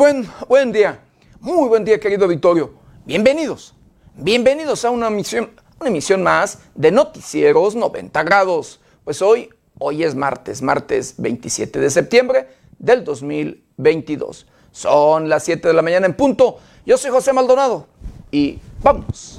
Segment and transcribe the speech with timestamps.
[0.00, 0.98] buen, buen día,
[1.40, 2.72] muy buen día querido Victorio.
[3.04, 3.74] Bienvenidos,
[4.14, 8.80] bienvenidos a una emisión, una emisión más de Noticieros 90 grados.
[9.04, 12.48] Pues hoy, hoy es martes, martes 27 de septiembre
[12.78, 14.46] del 2022.
[14.72, 16.56] Son las 7 de la mañana en punto.
[16.86, 17.86] Yo soy José Maldonado
[18.30, 19.38] y vamos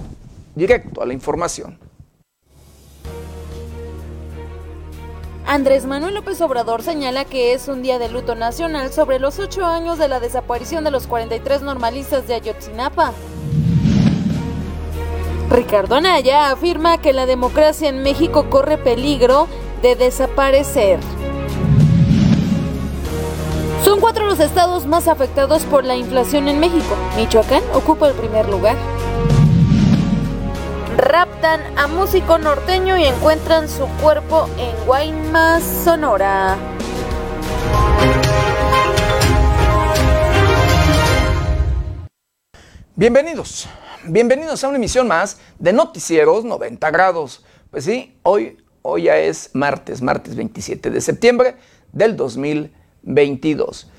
[0.53, 1.79] directo a la información.
[5.45, 9.65] Andrés Manuel López Obrador señala que es un día de luto nacional sobre los ocho
[9.65, 13.13] años de la desaparición de los 43 normalistas de Ayotzinapa.
[15.49, 19.47] Ricardo Anaya afirma que la democracia en México corre peligro
[19.81, 20.99] de desaparecer.
[23.83, 26.95] Son cuatro los estados más afectados por la inflación en México.
[27.17, 28.77] Michoacán ocupa el primer lugar
[31.01, 36.55] raptan a músico norteño y encuentran su cuerpo en Guaymas, Sonora.
[42.95, 43.67] Bienvenidos,
[44.03, 47.43] bienvenidos a una emisión más de Noticieros 90 grados.
[47.71, 51.55] Pues sí, hoy, hoy ya es martes, martes 27 de septiembre
[51.91, 53.89] del 2022.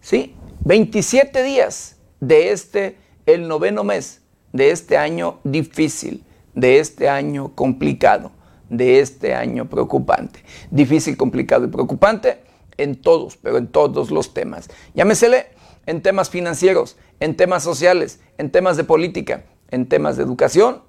[0.00, 4.20] Sí, 27 días de este, el noveno mes
[4.52, 8.30] de este año difícil de este año complicado,
[8.68, 10.40] de este año preocupante.
[10.70, 12.40] Difícil, complicado y preocupante
[12.76, 14.68] en todos, pero en todos los temas.
[14.94, 15.46] Llámesele
[15.86, 20.82] en temas financieros, en temas sociales, en temas de política, en temas de educación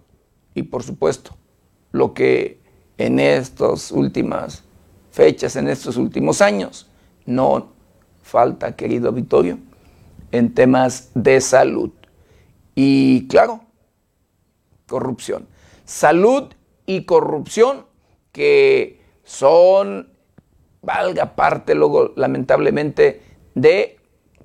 [0.53, 1.35] y por supuesto
[1.91, 2.61] lo que
[2.97, 4.63] en estas últimas
[5.11, 6.89] fechas, en estos últimos años,
[7.25, 7.73] no
[8.21, 9.59] falta, querido Vittorio,
[10.31, 11.91] en temas de salud.
[12.73, 13.61] Y claro,
[14.87, 15.47] corrupción
[15.85, 16.53] salud
[16.85, 17.85] y corrupción,
[18.31, 20.11] que son,
[20.81, 23.21] valga parte luego, lamentablemente,
[23.53, 23.99] de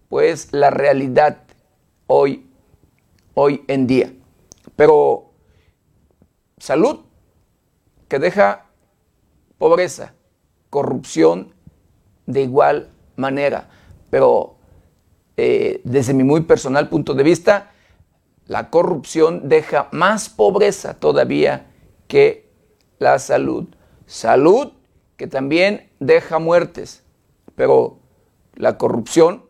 [0.09, 1.43] pues la realidad
[2.07, 2.51] hoy,
[3.35, 4.13] hoy en día.
[4.77, 5.33] Pero
[6.59, 7.01] salud
[8.09, 8.67] que deja
[9.59, 10.15] pobreza,
[10.69, 11.55] corrupción
[12.27, 13.69] de igual manera.
[14.11, 14.57] Pero
[15.37, 17.70] eh, desde mi muy personal punto de vista,
[18.51, 21.71] la corrupción deja más pobreza todavía
[22.09, 22.51] que
[22.99, 23.69] la salud.
[24.07, 24.73] Salud
[25.17, 27.05] que también deja muertes,
[27.55, 28.01] pero
[28.57, 29.45] la corrupción,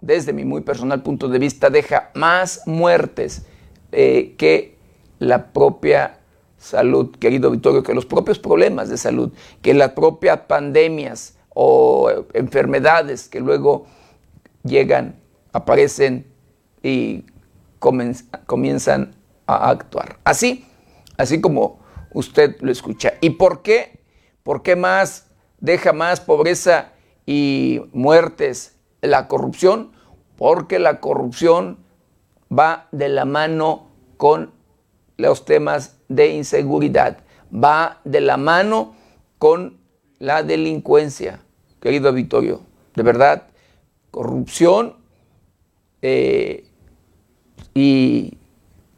[0.00, 3.44] desde mi muy personal punto de vista, deja más muertes
[3.92, 4.78] eh, que
[5.18, 6.20] la propia
[6.56, 13.28] salud, querido Vittorio, que los propios problemas de salud, que las propias pandemias o enfermedades
[13.28, 13.84] que luego
[14.64, 15.20] llegan,
[15.52, 16.26] aparecen
[16.82, 17.26] y
[17.78, 19.14] comienzan
[19.46, 20.18] a actuar.
[20.24, 20.66] Así,
[21.16, 21.80] así como
[22.12, 23.14] usted lo escucha.
[23.20, 24.00] ¿Y por qué?
[24.42, 25.26] ¿Por qué más
[25.58, 26.92] deja más pobreza
[27.26, 29.92] y muertes la corrupción?
[30.36, 31.78] Porque la corrupción
[32.50, 34.52] va de la mano con
[35.16, 37.18] los temas de inseguridad,
[37.52, 38.94] va de la mano
[39.38, 39.78] con
[40.18, 41.40] la delincuencia,
[41.80, 42.60] querido Vittorio.
[42.94, 43.48] De verdad,
[44.10, 44.96] corrupción
[46.02, 46.65] eh,
[47.76, 48.38] y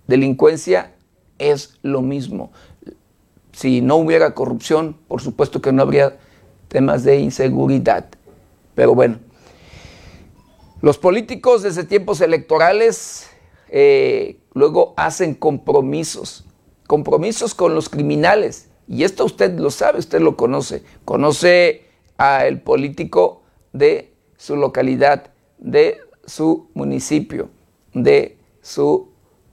[0.06, 0.94] delincuencia
[1.38, 2.52] es lo mismo.
[3.50, 6.16] Si no hubiera corrupción, por supuesto que no habría
[6.68, 8.06] temas de inseguridad.
[8.76, 9.18] Pero bueno,
[10.80, 13.28] los políticos desde tiempos electorales
[13.68, 16.44] eh, luego hacen compromisos,
[16.86, 18.68] compromisos con los criminales.
[18.86, 20.84] Y esto usted lo sabe, usted lo conoce.
[21.04, 21.82] Conoce
[22.16, 27.50] al político de su localidad, de su municipio,
[27.92, 28.37] de
[28.68, 29.08] su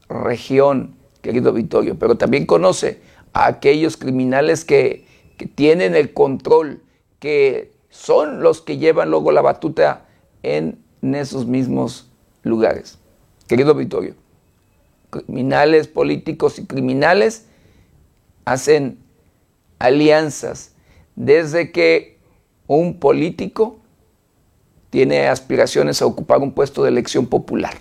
[0.09, 3.00] región, querido Vittorio, pero también conoce
[3.31, 5.06] a aquellos criminales que,
[5.56, 6.81] tienen el control,
[7.20, 10.06] que son los que llevan luego la batuta
[10.44, 12.09] en, esos mismos
[12.44, 12.98] lugares.
[13.48, 14.16] Querido Vittorio,
[15.09, 17.46] criminales políticos y criminales
[18.44, 18.98] hacen
[19.78, 20.74] alianzas
[21.16, 22.18] desde que
[22.66, 23.78] un político
[24.89, 27.75] tiene aspiraciones a ocupar un puesto de elección popular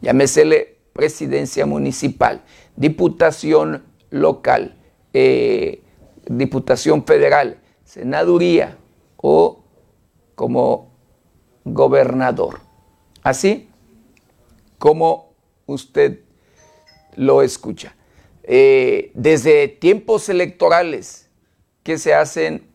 [0.00, 2.42] llámesele presidencia municipal,
[2.76, 4.76] diputación local,
[5.14, 5.82] eh,
[6.26, 8.76] diputación federal, senaduría
[9.16, 9.64] o
[10.34, 10.90] como
[11.64, 12.60] gobernador.
[13.22, 13.70] Así
[14.76, 15.32] como
[15.64, 16.20] usted
[17.16, 17.96] lo escucha.
[18.42, 21.30] Eh, desde tiempos electorales
[21.82, 22.68] que se hacen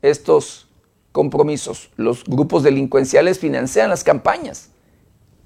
[0.00, 0.68] estos
[1.10, 4.70] compromisos, los grupos delincuenciales financian las campañas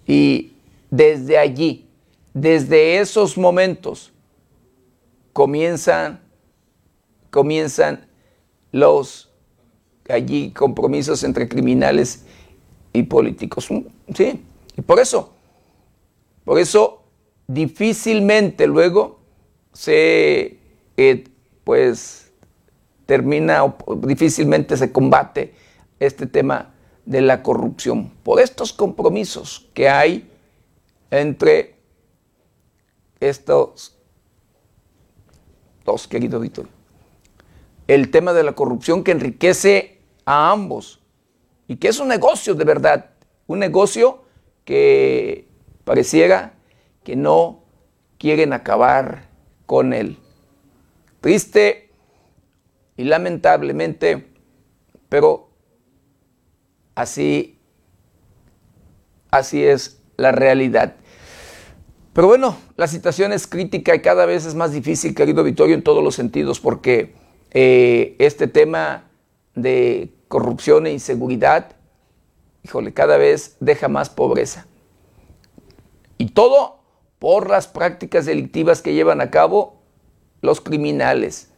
[0.06, 0.52] y
[0.90, 1.88] desde allí,
[2.34, 4.12] desde esos momentos,
[5.32, 6.20] comienzan,
[7.30, 8.06] comienzan
[8.70, 9.30] los
[10.08, 12.24] allí compromisos entre criminales
[12.92, 13.68] y políticos.
[14.14, 14.44] Sí,
[14.76, 15.32] Y por eso,
[16.44, 17.02] por eso
[17.46, 19.20] difícilmente luego
[19.72, 20.58] se,
[20.96, 21.24] eh,
[21.64, 22.32] pues,
[23.06, 25.54] termina o difícilmente se combate
[26.00, 26.72] este tema
[27.04, 30.30] de la corrupción por estos compromisos que hay
[31.10, 31.74] entre
[33.28, 33.96] estos
[35.84, 36.68] dos, querido Víctor.
[37.86, 41.00] El tema de la corrupción que enriquece a ambos
[41.68, 43.10] y que es un negocio de verdad,
[43.46, 44.22] un negocio
[44.64, 45.48] que
[45.84, 46.54] pareciera
[47.02, 47.64] que no
[48.18, 49.28] quieren acabar
[49.66, 50.18] con él.
[51.20, 51.90] Triste
[52.96, 54.28] y lamentablemente,
[55.08, 55.50] pero
[56.94, 57.58] así,
[59.30, 60.96] así es la realidad.
[62.12, 65.82] Pero bueno, la situación es crítica y cada vez es más difícil, querido Vittorio, en
[65.82, 67.14] todos los sentidos, porque
[67.52, 69.04] eh, este tema
[69.54, 71.76] de corrupción e inseguridad,
[72.62, 74.66] híjole, cada vez deja más pobreza.
[76.18, 76.80] Y todo
[77.18, 79.80] por las prácticas delictivas que llevan a cabo
[80.42, 81.50] los criminales,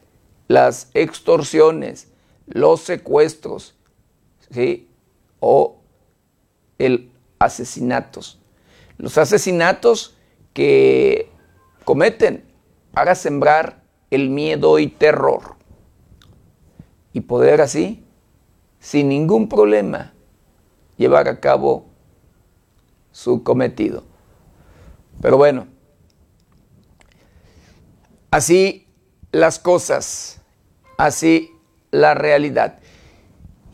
[0.47, 2.09] las extorsiones,
[2.47, 3.75] los secuestros,
[4.51, 4.89] ¿sí?
[5.41, 5.81] o
[6.79, 8.39] el asesinatos.
[8.99, 10.14] Los asesinatos
[10.55, 11.31] que
[11.85, 12.45] cometen
[12.93, 15.57] para sembrar el miedo y terror.
[17.13, 18.05] Y poder así,
[18.81, 20.15] sin ningún problema,
[20.97, 21.87] llevar a cabo
[23.13, 24.05] su cometido.
[25.21, 25.67] Pero bueno,
[28.31, 28.89] así
[29.33, 30.41] las cosas,
[30.97, 31.51] así
[31.91, 32.79] la realidad.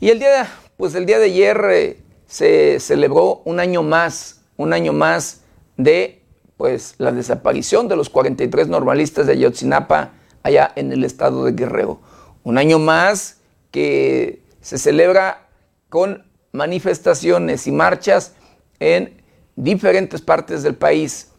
[0.00, 4.72] Y el día, pues el día de ayer eh, se celebró un año más, un
[4.72, 5.42] año más
[5.76, 6.19] de
[6.60, 10.12] pues la desaparición de los 43 normalistas de Ayotzinapa
[10.42, 12.02] allá en el estado de Guerrero.
[12.42, 13.38] Un año más
[13.70, 15.48] que se celebra
[15.88, 18.34] con manifestaciones y marchas
[18.78, 19.22] en
[19.56, 21.30] diferentes partes del país,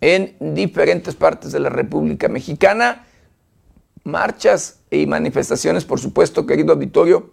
[0.00, 3.08] en diferentes partes de la República Mexicana.
[4.04, 7.32] Marchas y manifestaciones, por supuesto, querido auditorio,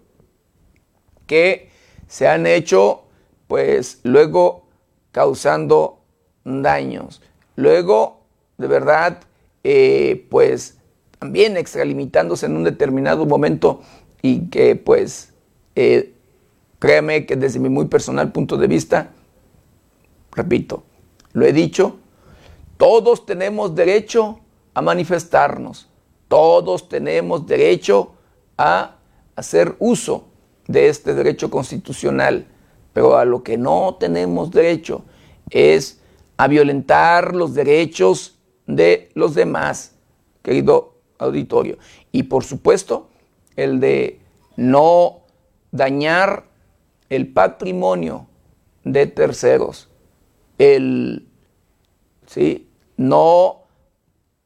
[1.27, 1.69] que
[2.07, 3.03] se han hecho,
[3.47, 4.65] pues luego
[5.11, 5.96] causando
[6.47, 7.21] daños.
[7.55, 8.21] Luego,
[8.57, 9.19] de verdad,
[9.63, 10.77] eh, pues
[11.19, 13.81] también extralimitándose en un determinado momento
[14.21, 15.33] y que pues
[15.75, 16.13] eh,
[16.79, 19.11] créame que desde mi muy personal punto de vista,
[20.31, 20.83] repito,
[21.33, 21.97] lo he dicho,
[22.77, 24.39] todos tenemos derecho
[24.73, 25.89] a manifestarnos,
[26.27, 28.13] todos tenemos derecho
[28.57, 28.95] a
[29.35, 30.25] hacer uso
[30.67, 32.45] de este derecho constitucional,
[32.93, 35.03] pero a lo que no tenemos derecho
[35.49, 35.96] es
[36.37, 38.37] a violentar los derechos
[38.67, 39.95] de los demás,
[40.43, 41.77] querido auditorio.
[42.11, 43.09] Y por supuesto,
[43.55, 44.19] el de
[44.55, 45.21] no
[45.71, 46.45] dañar
[47.09, 48.27] el patrimonio
[48.83, 49.89] de terceros,
[50.57, 51.27] el
[52.27, 52.69] ¿sí?
[52.97, 53.63] no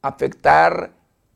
[0.01, 0.91] afectar,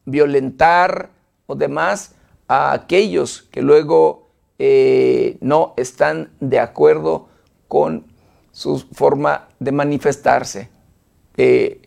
[0.06, 1.10] violentar
[1.48, 2.16] o demás
[2.48, 4.30] a aquellos que luego
[4.60, 7.28] eh, no están de acuerdo
[7.68, 8.06] con
[8.56, 10.70] su forma de manifestarse.
[11.36, 11.82] Eh,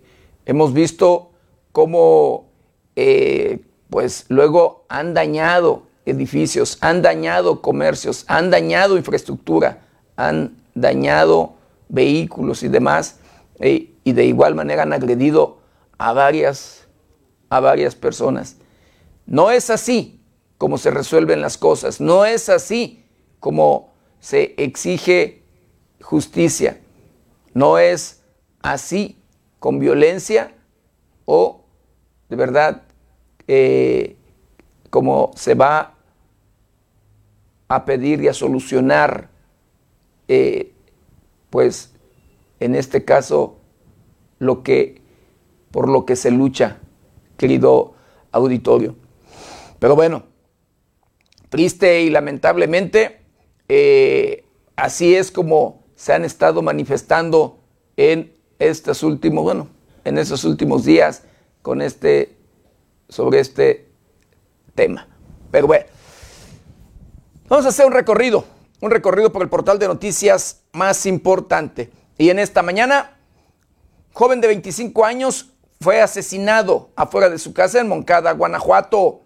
[0.44, 1.30] hemos visto
[1.72, 2.50] cómo
[2.94, 11.54] eh, pues luego han dañado edificios, han dañado comercios, han dañado infraestructura, han dañado
[11.88, 13.16] vehículos y demás,
[13.60, 15.60] eh, y de igual manera han agredido
[15.96, 16.86] a varias,
[17.48, 18.56] a varias personas.
[19.24, 20.20] No es así
[20.58, 23.06] como se resuelven las cosas, no es así
[23.40, 25.38] como se exige
[26.00, 26.80] justicia.
[27.54, 28.22] No es
[28.62, 29.18] así,
[29.58, 30.54] con violencia
[31.24, 31.64] o
[32.28, 32.82] de verdad
[33.46, 34.16] eh,
[34.90, 35.94] como se va
[37.68, 39.30] a pedir y a solucionar,
[40.28, 40.72] eh,
[41.50, 41.92] pues
[42.60, 43.58] en este caso,
[44.38, 45.02] lo que,
[45.70, 46.78] por lo que se lucha,
[47.36, 47.94] querido
[48.32, 48.96] auditorio.
[49.78, 50.24] Pero bueno,
[51.48, 53.20] triste y lamentablemente,
[53.68, 54.44] eh,
[54.76, 57.58] así es como se han estado manifestando
[57.96, 59.68] en estos últimos, bueno,
[60.04, 61.24] en últimos días
[61.60, 62.36] con este,
[63.08, 63.90] sobre este
[64.76, 65.08] tema.
[65.50, 65.86] Pero bueno,
[67.48, 68.44] vamos a hacer un recorrido,
[68.80, 71.90] un recorrido por el portal de noticias más importante.
[72.16, 73.16] Y en esta mañana,
[74.12, 75.50] joven de 25 años
[75.80, 79.22] fue asesinado afuera de su casa en Moncada, Guanajuato.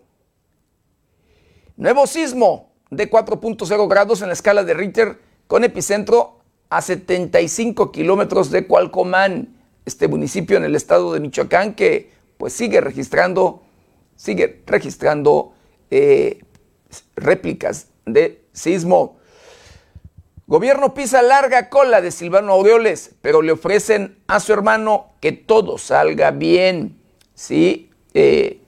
[1.77, 6.42] Nuevo sismo de 4.0 grados en la escala de Richter con epicentro
[6.73, 12.81] a 75 kilómetros de Cualcomán, este municipio en el estado de Michoacán que pues sigue
[12.81, 13.63] registrando,
[14.17, 15.53] sigue registrando
[15.91, 16.43] eh,
[17.15, 19.19] réplicas de sismo.
[20.47, 25.77] Gobierno pisa larga cola de Silvano Aureoles, pero le ofrecen a su hermano que todo
[25.77, 26.99] salga bien.
[27.35, 28.61] Sí, eh,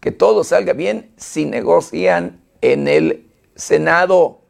[0.00, 4.41] que todo salga bien si negocian en el Senado.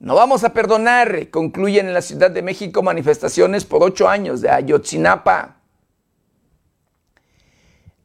[0.00, 4.48] No vamos a perdonar, concluyen en la Ciudad de México manifestaciones por ocho años de
[4.48, 5.56] Ayotzinapa.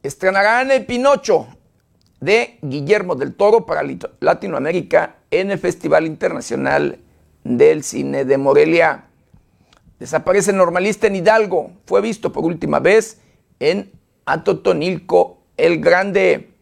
[0.01, 1.47] Estrenarán el Pinocho
[2.19, 3.83] de Guillermo del Toro para
[4.21, 6.97] Latinoamérica en el Festival Internacional
[7.43, 9.05] del Cine de Morelia.
[9.99, 11.73] Desaparece normalista en Hidalgo.
[11.85, 13.19] Fue visto por última vez
[13.59, 13.91] en
[14.25, 16.53] Atotonilco el Grande.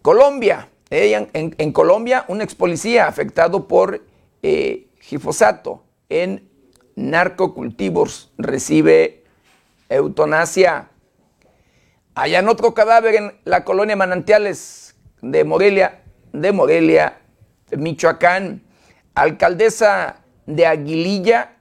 [0.00, 0.68] Colombia.
[0.90, 4.07] En, Colombia, un ex policía afectado por
[4.42, 6.48] eh, gifosato en
[6.96, 9.24] narcocultivos recibe
[9.88, 10.90] eutanasia.
[12.16, 16.02] en otro cadáver en la colonia Manantiales de Morelia,
[16.32, 17.20] de Morelia,
[17.76, 18.64] Michoacán.
[19.14, 21.56] Alcaldesa de Aguililla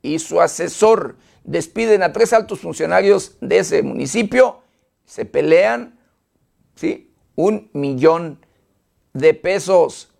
[0.00, 4.62] y su asesor despiden a tres altos funcionarios de ese municipio,
[5.04, 5.98] se pelean,
[6.74, 7.12] ¿sí?
[7.34, 8.44] Un millón
[9.12, 10.10] de pesos.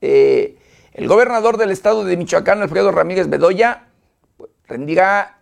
[0.00, 0.56] Eh,
[0.94, 3.88] el gobernador del estado de Michoacán, Alfredo Ramírez Bedoya,
[4.66, 5.40] rendirá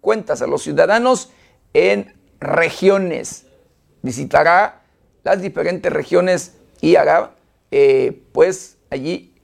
[0.00, 1.30] cuentas a los ciudadanos
[1.74, 3.46] en regiones.
[4.00, 4.82] Visitará
[5.22, 7.34] las diferentes regiones y hará,
[7.70, 9.34] eh, pues, allí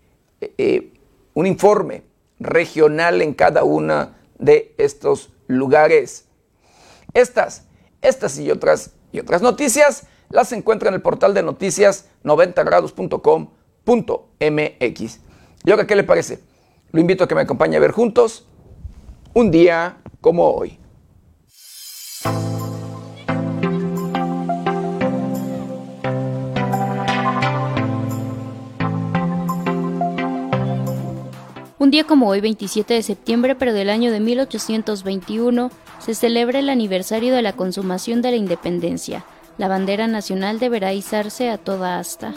[0.41, 0.93] eh, eh,
[1.35, 2.03] un informe
[2.39, 6.25] regional en cada una de estos lugares.
[7.13, 7.65] Estas,
[8.01, 12.09] estas y otras, y otras noticias las encuentra en el portal de noticias
[13.85, 15.21] 90grados.com.mx.
[15.65, 16.41] ¿Y ahora qué le parece?
[16.93, 18.47] Lo invito a que me acompañe a ver juntos
[19.35, 20.79] un día como hoy.
[31.79, 36.69] Un día como hoy, 27 de septiembre, pero del año de 1821, se celebra el
[36.69, 39.25] aniversario de la consumación de la independencia.
[39.59, 42.35] La bandera nacional deberá izarse a toda asta.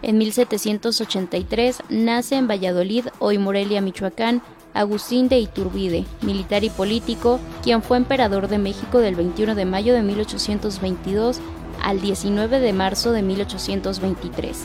[0.00, 7.82] En 1783 nace en Valladolid, hoy Morelia, Michoacán, Agustín de Iturbide, militar y político, quien
[7.82, 11.40] fue emperador de México del 21 de mayo de 1822
[11.82, 14.64] al 19 de marzo de 1823.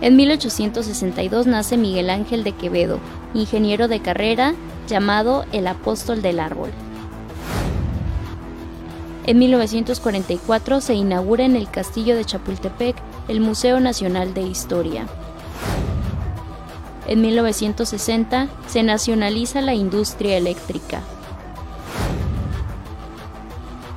[0.00, 3.00] En 1862 nace Miguel Ángel de Quevedo,
[3.34, 4.54] ingeniero de carrera,
[4.88, 6.70] llamado el apóstol del árbol.
[9.26, 12.94] En 1944 se inaugura en el castillo de Chapultepec
[13.26, 15.08] el Museo Nacional de Historia.
[17.08, 21.02] En 1960 se nacionaliza la industria eléctrica.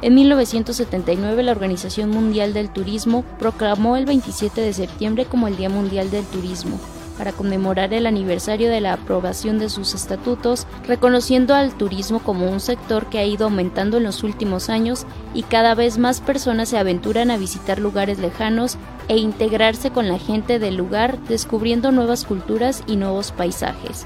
[0.01, 5.69] En 1979 la Organización Mundial del Turismo proclamó el 27 de septiembre como el Día
[5.69, 6.79] Mundial del Turismo,
[7.19, 12.61] para conmemorar el aniversario de la aprobación de sus estatutos, reconociendo al turismo como un
[12.61, 16.77] sector que ha ido aumentando en los últimos años y cada vez más personas se
[16.77, 18.77] aventuran a visitar lugares lejanos
[19.09, 24.05] e integrarse con la gente del lugar, descubriendo nuevas culturas y nuevos paisajes.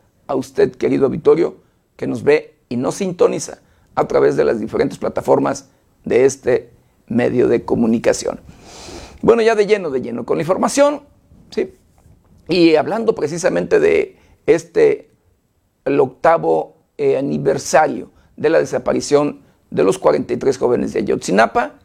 [0.31, 1.57] a usted, querido auditorio,
[1.95, 3.59] que nos ve y nos sintoniza
[3.95, 5.69] a través de las diferentes plataformas
[6.05, 6.71] de este
[7.07, 8.39] medio de comunicación.
[9.21, 11.01] Bueno, ya de lleno, de lleno con la información,
[11.49, 11.75] ¿sí?
[12.47, 15.11] Y hablando precisamente de este,
[15.85, 21.75] el octavo eh, aniversario de la desaparición de los 43 jóvenes de Ayotzinapa,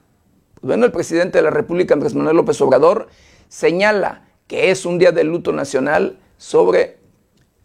[0.54, 3.08] pues bueno, el presidente de la República, Andrés Manuel López Obrador,
[3.48, 6.98] señala que es un día de luto nacional sobre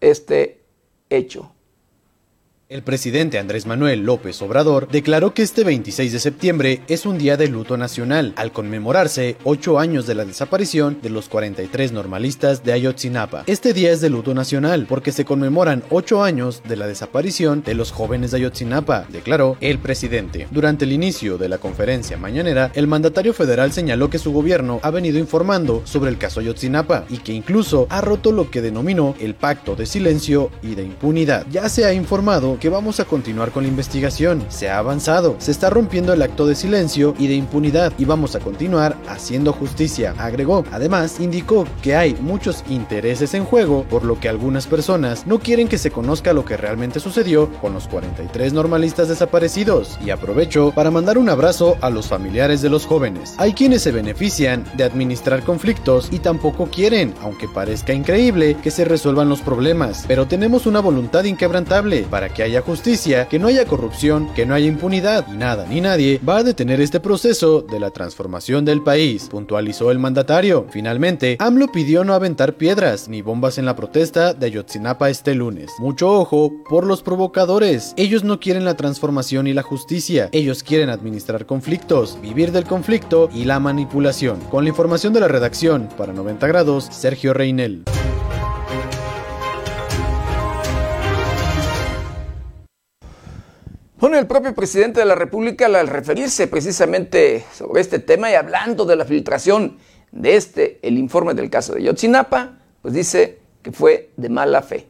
[0.01, 0.60] este
[1.11, 1.50] hecho.
[2.71, 7.35] El presidente Andrés Manuel López Obrador declaró que este 26 de septiembre es un día
[7.35, 12.71] de luto nacional, al conmemorarse ocho años de la desaparición de los 43 normalistas de
[12.71, 13.43] Ayotzinapa.
[13.45, 17.73] Este día es de luto nacional porque se conmemoran ocho años de la desaparición de
[17.73, 20.47] los jóvenes de Ayotzinapa, declaró el presidente.
[20.49, 24.91] Durante el inicio de la conferencia mañanera, el mandatario federal señaló que su gobierno ha
[24.91, 29.35] venido informando sobre el caso Ayotzinapa y que incluso ha roto lo que denominó el
[29.35, 31.45] pacto de silencio y de impunidad.
[31.51, 34.45] Ya se ha informado que vamos a continuar con la investigación.
[34.49, 38.35] Se ha avanzado, se está rompiendo el acto de silencio y de impunidad y vamos
[38.35, 40.63] a continuar haciendo justicia, agregó.
[40.71, 45.67] Además, indicó que hay muchos intereses en juego, por lo que algunas personas no quieren
[45.67, 49.97] que se conozca lo que realmente sucedió con los 43 normalistas desaparecidos.
[50.05, 53.33] Y aprovecho para mandar un abrazo a los familiares de los jóvenes.
[53.39, 58.85] Hay quienes se benefician de administrar conflictos y tampoco quieren, aunque parezca increíble, que se
[58.85, 64.27] resuelvan los problemas, pero tenemos una voluntad inquebrantable para que justicia, que no haya corrupción,
[64.35, 67.91] que no haya impunidad y nada ni nadie va a detener este proceso de la
[67.91, 70.65] transformación del país, puntualizó el mandatario.
[70.69, 75.71] Finalmente, AMLO pidió no aventar piedras ni bombas en la protesta de Ayotzinapa este lunes.
[75.79, 77.93] Mucho ojo por los provocadores.
[77.95, 80.29] Ellos no quieren la transformación y la justicia.
[80.31, 84.39] Ellos quieren administrar conflictos, vivir del conflicto y la manipulación.
[84.49, 87.83] Con la información de la redacción para 90 grados, Sergio Reinel.
[94.01, 98.85] Bueno, el propio presidente de la República, al referirse precisamente sobre este tema y hablando
[98.85, 99.77] de la filtración
[100.11, 104.87] de este, el informe del caso de Yotzinapa, pues dice que fue de mala fe.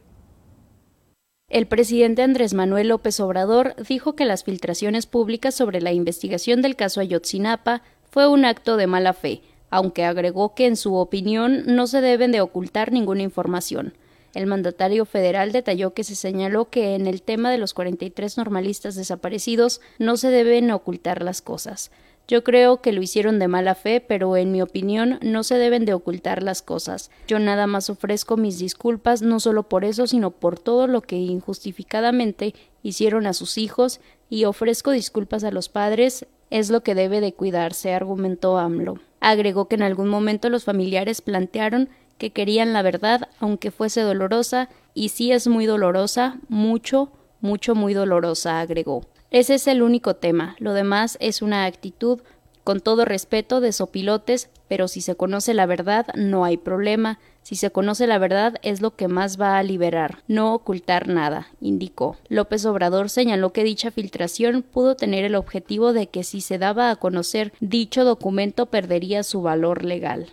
[1.50, 6.74] El presidente Andrés Manuel López Obrador dijo que las filtraciones públicas sobre la investigación del
[6.74, 11.86] caso Ayotzinapa fue un acto de mala fe, aunque agregó que en su opinión no
[11.86, 13.92] se deben de ocultar ninguna información.
[14.34, 18.94] El mandatario federal detalló que se señaló que en el tema de los 43 normalistas
[18.94, 21.90] desaparecidos no se deben ocultar las cosas.
[22.28, 25.84] Yo creo que lo hicieron de mala fe, pero en mi opinión no se deben
[25.84, 27.10] de ocultar las cosas.
[27.26, 31.16] Yo nada más ofrezco mis disculpas no solo por eso, sino por todo lo que
[31.16, 37.20] injustificadamente hicieron a sus hijos y ofrezco disculpas a los padres, es lo que debe
[37.20, 38.98] de cuidarse, argumentó AMLO.
[39.20, 41.88] Agregó que en algún momento los familiares plantearon
[42.22, 47.94] que querían la verdad, aunque fuese dolorosa, y sí es muy dolorosa, mucho, mucho, muy
[47.94, 49.00] dolorosa, agregó.
[49.32, 52.20] Ese es el único tema, lo demás es una actitud,
[52.62, 57.18] con todo respeto, de sopilotes, pero si se conoce la verdad, no hay problema.
[57.42, 61.48] Si se conoce la verdad es lo que más va a liberar, no ocultar nada,
[61.60, 62.16] indicó.
[62.28, 66.90] López Obrador señaló que dicha filtración pudo tener el objetivo de que si se daba
[66.90, 70.28] a conocer dicho documento perdería su valor legal.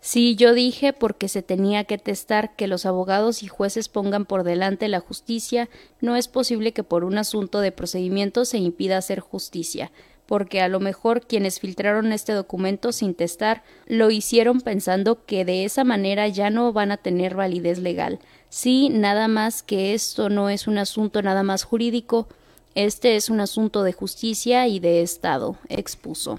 [0.00, 4.44] Sí, yo dije porque se tenía que testar que los abogados y jueces pongan por
[4.44, 5.68] delante la justicia,
[6.00, 9.90] no es posible que por un asunto de procedimiento se impida hacer justicia,
[10.26, 15.64] porque a lo mejor quienes filtraron este documento sin testar lo hicieron pensando que de
[15.64, 18.20] esa manera ya no van a tener validez legal.
[18.50, 22.28] Sí, nada más que esto no es un asunto nada más jurídico,
[22.76, 26.38] este es un asunto de justicia y de Estado, expuso.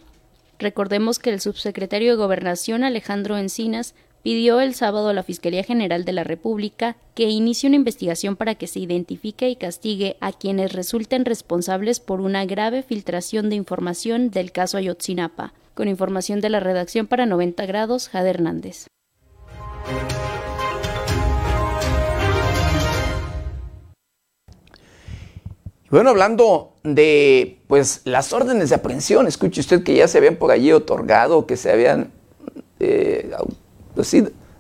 [0.60, 6.04] Recordemos que el subsecretario de Gobernación Alejandro Encinas pidió el sábado a la Fiscalía General
[6.04, 10.74] de la República que inicie una investigación para que se identifique y castigue a quienes
[10.74, 15.54] resulten responsables por una grave filtración de información del caso Ayotzinapa.
[15.74, 18.88] Con información de la redacción para 90 grados, Jade Hernández.
[25.90, 30.52] Bueno, hablando de pues las órdenes de aprehensión, escuche usted que ya se habían por
[30.52, 32.12] allí otorgado, que se habían
[32.80, 33.32] eh,
[33.96, 34.16] pues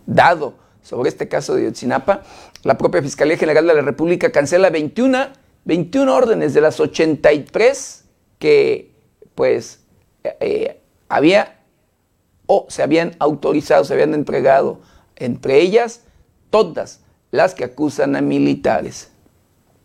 [0.07, 2.23] dado sobre este caso de Yotzinapa,
[2.63, 5.27] la propia Fiscalía General de la República cancela 21,
[5.65, 8.05] 21 órdenes de las 83
[8.39, 8.91] que
[9.35, 9.81] pues
[10.23, 11.59] eh, había
[12.47, 14.81] o se habían autorizado, se habían entregado,
[15.15, 16.01] entre ellas
[16.49, 19.11] todas las que acusan a militares.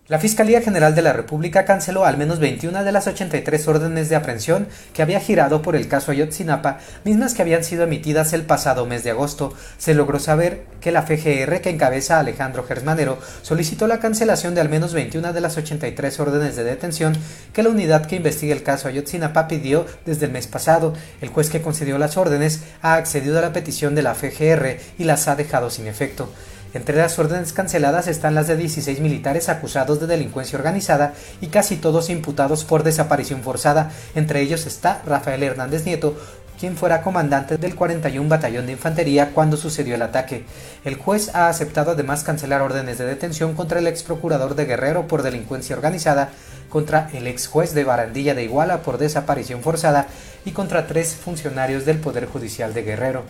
[0.07, 4.17] La Fiscalía General de la República canceló al menos 21 de las 83 órdenes de
[4.17, 8.85] aprehensión que había girado por el caso Ayotzinapa, mismas que habían sido emitidas el pasado
[8.85, 9.55] mes de agosto.
[9.79, 14.69] Se logró saber que la FGR, que encabeza Alejandro Gersmanero, solicitó la cancelación de al
[14.69, 17.17] menos 21 de las 83 órdenes de detención
[17.55, 20.93] que la unidad que investiga el caso Ayotzinapa pidió desde el mes pasado.
[21.23, 25.05] El juez que concedió las órdenes ha accedido a la petición de la FGR y
[25.05, 26.29] las ha dejado sin efecto.
[26.75, 31.77] Entre las órdenes canceladas están las de 16 militares acusados de delincuencia organizada y casi
[31.77, 33.93] todos imputados por desaparición forzada.
[34.17, 36.17] Entre ellos está Rafael Hernández Nieto,
[36.59, 40.45] quien fuera comandante del 41 Batallón de Infantería cuando sucedió el ataque.
[40.85, 45.07] El juez ha aceptado además cancelar órdenes de detención contra el ex procurador de Guerrero
[45.07, 46.31] por delincuencia organizada,
[46.69, 50.09] contra el ex juez de Barandilla de Iguala por desaparición forzada
[50.45, 53.23] y contra tres funcionarios del Poder Judicial de Guerrero.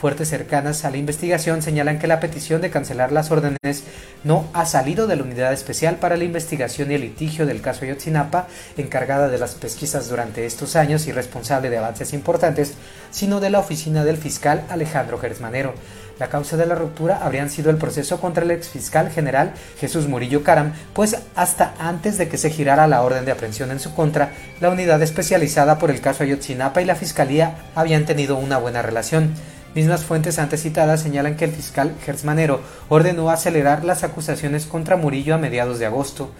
[0.00, 3.84] Fuertes cercanas a la investigación señalan que la petición de cancelar las órdenes
[4.24, 7.84] no ha salido de la Unidad Especial para la Investigación y el Litigio del caso
[7.84, 12.74] Ayotzinapa, encargada de las pesquisas durante estos años y responsable de avances importantes,
[13.10, 15.74] sino de la oficina del fiscal Alejandro Gersmanero.
[16.18, 20.44] La causa de la ruptura habrían sido el proceso contra el exfiscal general Jesús Murillo
[20.44, 24.32] Caram, pues hasta antes de que se girara la orden de aprehensión en su contra,
[24.60, 29.34] la unidad especializada por el caso Ayotzinapa y la fiscalía habían tenido una buena relación.
[29.74, 35.34] Mismas fuentes antes citadas señalan que el fiscal Gersmanero ordenó acelerar las acusaciones contra Murillo
[35.34, 36.30] a mediados de agosto.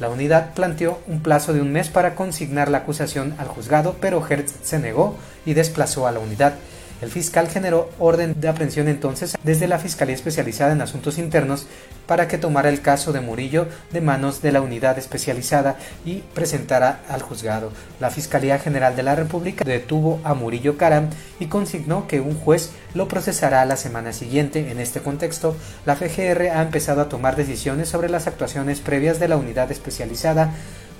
[0.00, 4.22] La unidad planteó un plazo de un mes para consignar la acusación al juzgado, pero
[4.28, 5.16] Hertz se negó
[5.46, 6.54] y desplazó a la unidad.
[7.00, 11.66] El fiscal generó orden de aprehensión entonces desde la Fiscalía Especializada en Asuntos Internos
[12.06, 17.00] para que tomara el caso de Murillo de manos de la unidad especializada y presentara
[17.08, 17.72] al juzgado.
[18.00, 22.70] La Fiscalía General de la República detuvo a Murillo Caram y consignó que un juez
[22.94, 24.70] lo procesará la semana siguiente.
[24.70, 29.28] En este contexto, la FGR ha empezado a tomar decisiones sobre las actuaciones previas de
[29.28, 30.52] la unidad especializada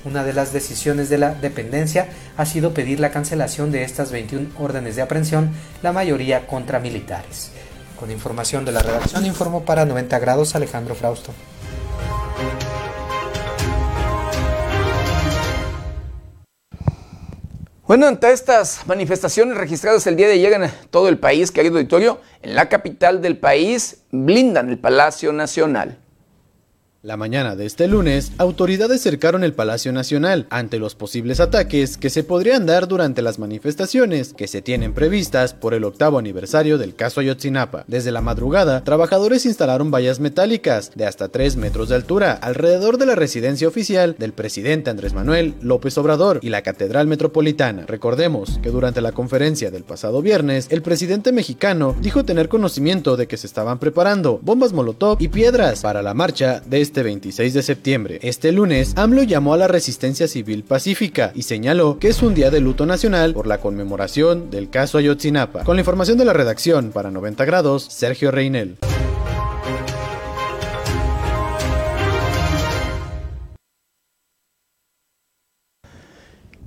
[0.04, 4.50] una de las decisiones de la dependencia ha sido pedir la cancelación de estas 21
[4.58, 5.50] órdenes de aprehensión,
[5.82, 7.50] la mayoría contra militares.
[7.98, 11.32] Con información de la redacción informó para 90 grados Alejandro Frausto.
[17.86, 22.18] Bueno, ante estas manifestaciones registradas el día de ayer en todo el país, querido auditorio,
[22.42, 25.98] en la capital del país blindan el Palacio Nacional.
[27.04, 32.08] La mañana de este lunes, autoridades cercaron el Palacio Nacional ante los posibles ataques que
[32.08, 36.94] se podrían dar durante las manifestaciones que se tienen previstas por el octavo aniversario del
[36.94, 37.84] caso Ayotzinapa.
[37.88, 43.04] Desde la madrugada, trabajadores instalaron vallas metálicas de hasta 3 metros de altura alrededor de
[43.04, 47.84] la residencia oficial del presidente Andrés Manuel López Obrador y la Catedral Metropolitana.
[47.86, 53.26] Recordemos que durante la conferencia del pasado viernes, el presidente mexicano dijo tener conocimiento de
[53.26, 57.62] que se estaban preparando bombas molotov y piedras para la marcha de este 26 de
[57.62, 58.18] septiembre.
[58.22, 62.50] Este lunes, AMLO llamó a la resistencia civil pacífica y señaló que es un día
[62.50, 65.64] de luto nacional por la conmemoración del caso Ayotzinapa.
[65.64, 68.76] Con la información de la redacción para 90 grados, Sergio Reinel.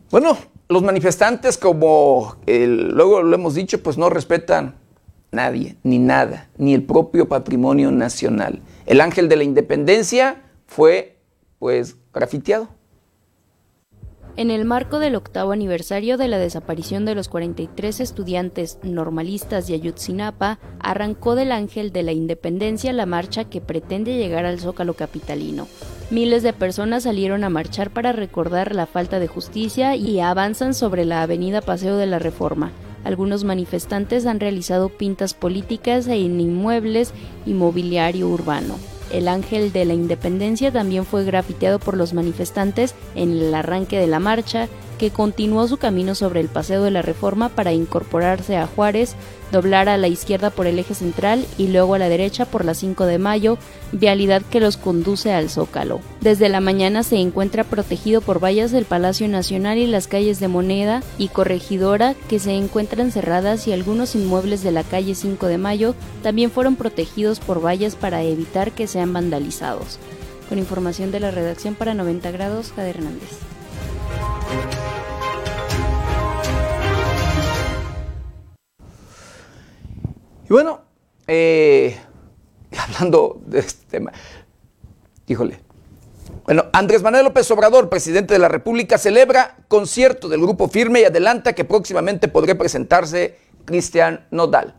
[0.10, 0.38] Bueno,
[0.70, 4.76] los manifestantes, como luego lo hemos dicho, pues no respetan
[5.32, 8.62] nadie, ni nada, ni el propio patrimonio nacional.
[8.88, 11.17] El ángel de la independencia fue,
[11.60, 12.69] pues, grafiteado.
[14.38, 19.73] En el marco del octavo aniversario de la desaparición de los 43 estudiantes normalistas de
[19.73, 25.67] Ayutzinapa, arrancó del Ángel de la Independencia la marcha que pretende llegar al Zócalo capitalino.
[26.10, 31.04] Miles de personas salieron a marchar para recordar la falta de justicia y avanzan sobre
[31.04, 32.71] la avenida Paseo de la Reforma.
[33.04, 37.14] Algunos manifestantes han realizado pintas políticas en inmuebles
[37.46, 38.76] y mobiliario urbano.
[39.12, 44.08] El ángel de la independencia también fue grafiteado por los manifestantes en el arranque de
[44.08, 48.68] la marcha que continuó su camino sobre el Paseo de la Reforma para incorporarse a
[48.68, 49.16] Juárez,
[49.52, 52.74] doblar a la izquierda por el eje central y luego a la derecha por la
[52.74, 53.58] 5 de mayo,
[53.92, 56.02] vialidad que los conduce al Zócalo.
[56.22, 60.48] Desde la mañana se encuentra protegido por vallas del Palacio Nacional y las calles de
[60.48, 65.58] Moneda y Corregidora que se encuentran cerradas y algunos inmuebles de la calle 5 de
[65.58, 70.00] mayo también fueron protegidos por vallas para evitar que sean vandalizados.
[70.50, 73.57] Con información de la redacción para 90 grados, Jade Hernández.
[80.50, 80.82] Y bueno,
[81.28, 81.98] eh,
[82.78, 84.12] hablando de este tema,
[85.28, 85.60] híjole.
[86.46, 91.04] Bueno, Andrés Manuel López Obrador, presidente de la República, celebra concierto del Grupo Firme y
[91.04, 94.76] adelanta que próximamente podría presentarse Cristian Nodal.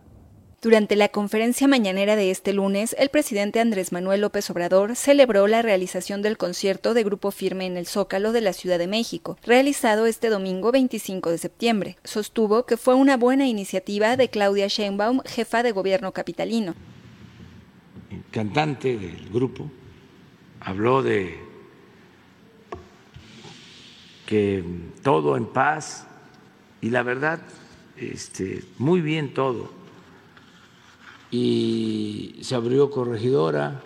[0.60, 5.62] Durante la conferencia mañanera de este lunes, el presidente Andrés Manuel López Obrador celebró la
[5.62, 10.06] realización del concierto de Grupo Firme en el Zócalo de la Ciudad de México, realizado
[10.06, 11.96] este domingo 25 de septiembre.
[12.02, 16.74] Sostuvo que fue una buena iniciativa de Claudia Sheinbaum, jefa de gobierno capitalino.
[18.10, 19.70] El cantante del grupo
[20.58, 21.38] habló de
[24.26, 24.64] que
[25.04, 26.04] todo en paz
[26.80, 27.38] y la verdad,
[27.96, 29.77] este, muy bien todo
[31.30, 33.82] y se abrió corregidora.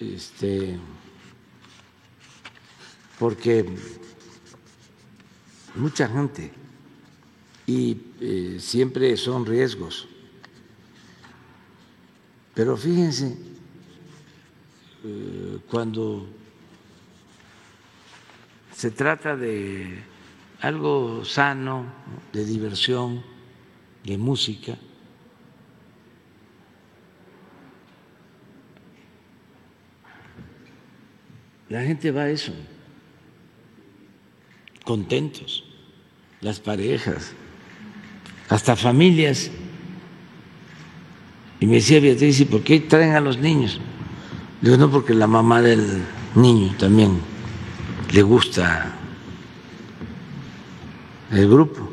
[0.00, 0.78] Este,
[3.18, 3.64] porque
[5.76, 6.52] mucha gente
[7.66, 10.08] y eh, siempre son riesgos.
[12.54, 13.36] Pero fíjense,
[15.04, 16.26] eh, cuando
[18.74, 20.02] se trata de
[20.64, 21.84] algo sano,
[22.32, 23.22] de diversión,
[24.02, 24.76] de música,
[31.68, 32.52] la gente va a eso,
[34.84, 35.64] contentos,
[36.40, 37.32] las parejas,
[38.48, 39.50] hasta familias.
[41.60, 43.80] Y me decía Beatriz, ¿y por qué traen a los niños?
[44.62, 47.20] Digo, no, porque la mamá del niño también
[48.12, 48.93] le gusta
[51.36, 51.88] el grupo.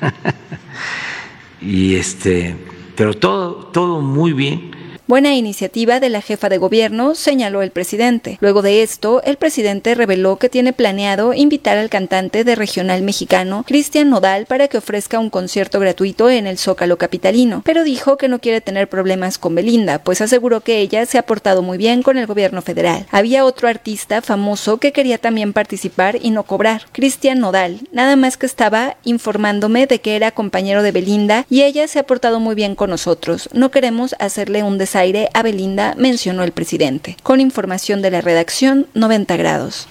[1.60, 2.56] y este,
[2.96, 4.75] pero todo, todo muy bien.
[5.08, 8.38] Buena iniciativa de la jefa de gobierno, señaló el presidente.
[8.40, 13.62] Luego de esto, el presidente reveló que tiene planeado invitar al cantante de regional mexicano,
[13.64, 18.26] Cristian Nodal, para que ofrezca un concierto gratuito en el Zócalo capitalino, pero dijo que
[18.26, 22.02] no quiere tener problemas con Belinda, pues aseguró que ella se ha portado muy bien
[22.02, 23.06] con el gobierno federal.
[23.12, 28.36] Había otro artista famoso que quería también participar y no cobrar, Cristian Nodal, nada más
[28.36, 32.56] que estaba informándome de que era compañero de Belinda y ella se ha portado muy
[32.56, 33.48] bien con nosotros.
[33.52, 37.16] No queremos hacerle un desastre aire a Belinda, mencionó el presidente.
[37.22, 39.88] Con información de la redacción 90 grados.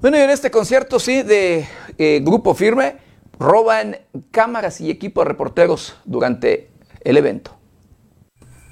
[0.00, 1.66] Bueno, y en este concierto, sí, de
[1.98, 2.96] eh, Grupo Firme,
[3.38, 3.98] roban
[4.30, 6.70] cámaras y equipo de reporteros durante
[7.04, 7.59] el evento.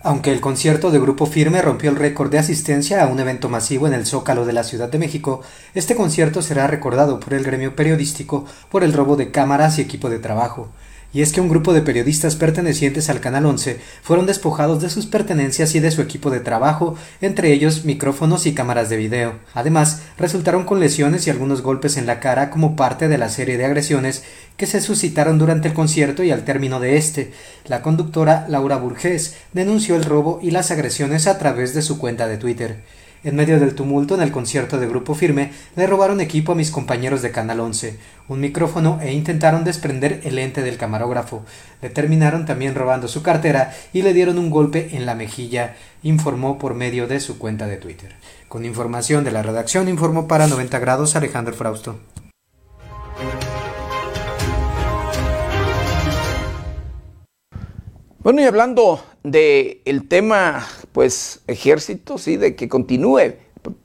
[0.01, 3.89] Aunque el concierto de Grupo Firme rompió el récord de asistencia a un evento masivo
[3.89, 5.43] en el Zócalo de la Ciudad de México,
[5.75, 10.09] este concierto será recordado por el gremio periodístico por el robo de cámaras y equipo
[10.09, 10.69] de trabajo
[11.13, 15.07] y es que un grupo de periodistas pertenecientes al Canal 11 fueron despojados de sus
[15.07, 19.35] pertenencias y de su equipo de trabajo, entre ellos micrófonos y cámaras de video.
[19.55, 23.57] Además, resultaron con lesiones y algunos golpes en la cara como parte de la serie
[23.57, 24.23] de agresiones
[24.59, 27.33] que se suscitaron durante el concierto y al término de este.
[27.67, 32.27] La conductora Laura Burgés denunció el robo y las agresiones a través de su cuenta
[32.27, 32.83] de Twitter.
[33.25, 36.71] En medio del tumulto en el concierto de Grupo Firme, le robaron equipo a mis
[36.71, 41.45] compañeros de Canal 11, un micrófono e intentaron desprender el lente del camarógrafo.
[41.83, 46.59] Le terminaron también robando su cartera y le dieron un golpe en la mejilla, informó
[46.59, 48.15] por medio de su cuenta de Twitter.
[48.49, 51.99] Con información de la redacción, informó para 90 grados Alejandro Frausto.
[58.21, 63.37] Bueno, y hablando del el tema, pues, ejército, sí, de que continúe,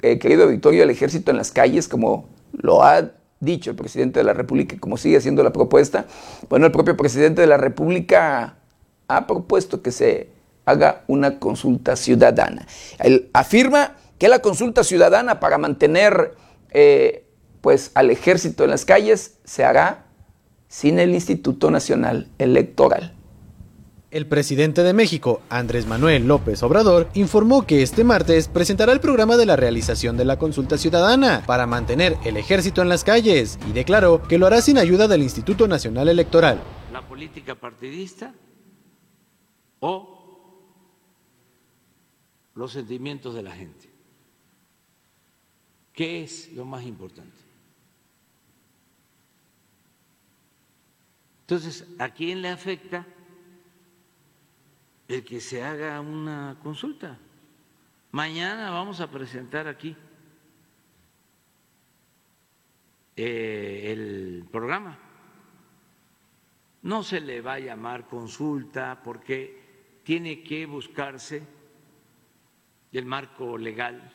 [0.02, 4.24] eh, querido Victorio, el ejército en las calles, como lo ha dicho el presidente de
[4.24, 6.08] la República, como sigue haciendo la propuesta.
[6.50, 8.58] Bueno, el propio presidente de la República
[9.08, 10.30] ha propuesto que se
[10.65, 12.65] haga una consulta ciudadana.
[13.00, 16.34] Él afirma que la consulta ciudadana para mantener
[16.72, 17.28] eh,
[17.62, 20.06] pues, al ejército en las calles se hará
[20.69, 23.13] sin el Instituto Nacional Electoral.
[24.13, 29.38] El presidente de México, Andrés Manuel López Obrador, informó que este martes presentará el programa
[29.38, 33.71] de la realización de la consulta ciudadana para mantener el ejército en las calles y
[33.71, 36.62] declaró que lo hará sin ayuda del Instituto Nacional Electoral.
[36.91, 38.36] La política partidista
[39.80, 40.62] o
[42.54, 43.89] los sentimientos de la gente.
[45.91, 47.36] ¿Qué es lo más importante?
[51.41, 53.08] Entonces, ¿a quién le afecta?
[55.08, 57.18] El que se haga una consulta.
[58.12, 59.96] Mañana vamos a presentar aquí
[63.16, 64.98] eh, el programa.
[66.84, 71.42] No se le va a llamar consulta porque tiene que buscarse
[72.92, 74.12] el marco legal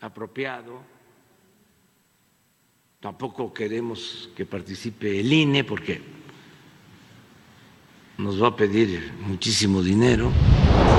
[0.00, 0.80] apropiado.
[3.00, 6.00] Tampoco queremos que participe el INE porque
[8.18, 10.32] nos va a pedir muchísimo dinero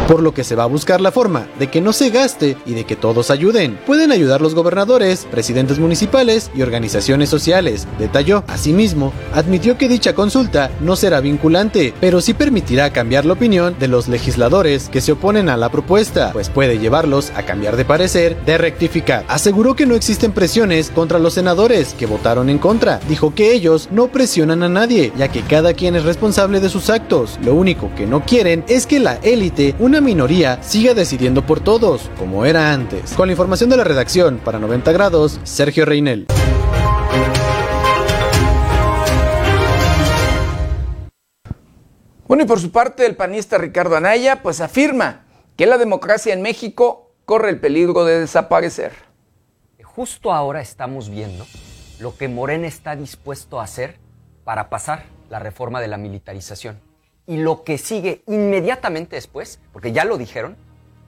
[0.08, 2.74] por lo que se va a buscar la forma de que no se gaste y
[2.74, 3.80] de que todos ayuden.
[3.86, 8.44] Pueden ayudar los gobernadores, presidentes municipales y organizaciones sociales, detalló.
[8.48, 13.88] Asimismo, admitió que dicha consulta no será vinculante, pero sí permitirá cambiar la opinión de
[13.88, 18.38] los legisladores que se oponen a la propuesta, pues puede llevarlos a cambiar de parecer,
[18.46, 19.26] de rectificar.
[19.28, 23.00] Aseguró que no existen presiones contra los senadores que votaron en contra.
[23.08, 26.90] Dijo que ellos no presionan a nadie, ya que cada quien es responsable de sus
[26.90, 27.40] actos.
[27.44, 32.12] Lo único que no quieren es que la élite, una minoría siga decidiendo por todos,
[32.20, 33.14] como era antes.
[33.14, 36.28] Con la información de la redacción, para 90 grados, Sergio Reinel.
[42.28, 46.42] Bueno, y por su parte, el panista Ricardo Anaya, pues afirma que la democracia en
[46.42, 48.92] México corre el peligro de desaparecer.
[49.82, 51.48] Justo ahora estamos viendo
[52.02, 54.00] lo que Morena está dispuesto a hacer
[54.44, 56.87] para pasar la reforma de la militarización.
[57.28, 60.56] Y lo que sigue inmediatamente después, porque ya lo dijeron,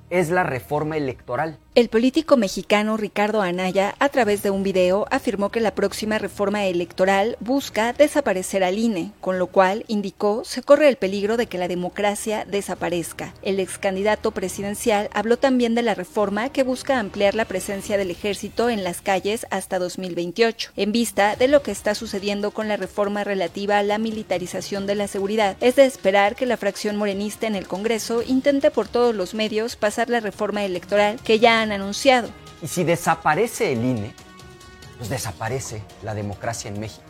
[0.10, 1.58] es la reforma electoral.
[1.76, 6.66] El político mexicano Ricardo Anaya, a través de un video, afirmó que la próxima reforma
[6.66, 11.60] electoral busca desaparecer al INE, con lo cual, indicó, se corre el peligro de que
[11.60, 13.36] la democracia desaparezca.
[13.44, 18.10] El ex candidato presidencial habló también de la reforma que busca ampliar la presencia del
[18.10, 22.78] ejército en las calles hasta 2028, en vista de lo que está sucediendo con la
[22.78, 25.56] reforma relativa a la militarización de la seguridad.
[25.62, 29.76] Es de esperar que la fracción morenista en el Congreso intente por todos los medios
[29.76, 32.30] pasar la reforma electoral que ya han anunciado.
[32.62, 34.14] Y si desaparece el INE,
[34.98, 37.04] pues desaparece la democracia en México.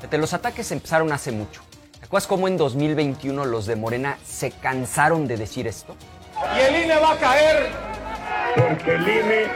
[0.00, 1.62] Desde los ataques empezaron hace mucho.
[1.98, 5.96] ¿Te acuerdas cómo en 2021 los de Morena se cansaron de decir esto?
[6.56, 7.70] Y el INE va a caer.
[8.54, 9.46] Porque el INE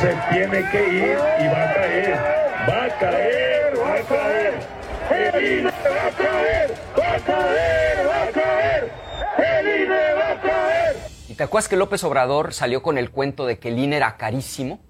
[0.00, 2.38] se tiene que ir y va a caer.
[2.68, 4.78] Va a caer, va a caer.
[5.10, 8.92] El INE va a caer, va a caer, va a caer.
[9.38, 10.96] El INE va a caer.
[11.38, 14.80] ¿Te acuerdas que López Obrador salió con el cuento de que el INE era carísimo?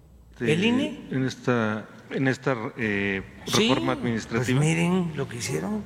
[0.40, 1.06] ¿El INE?
[1.10, 4.58] En esta, en esta eh, reforma sí, administrativa.
[4.58, 5.82] Pues miren lo que hicieron.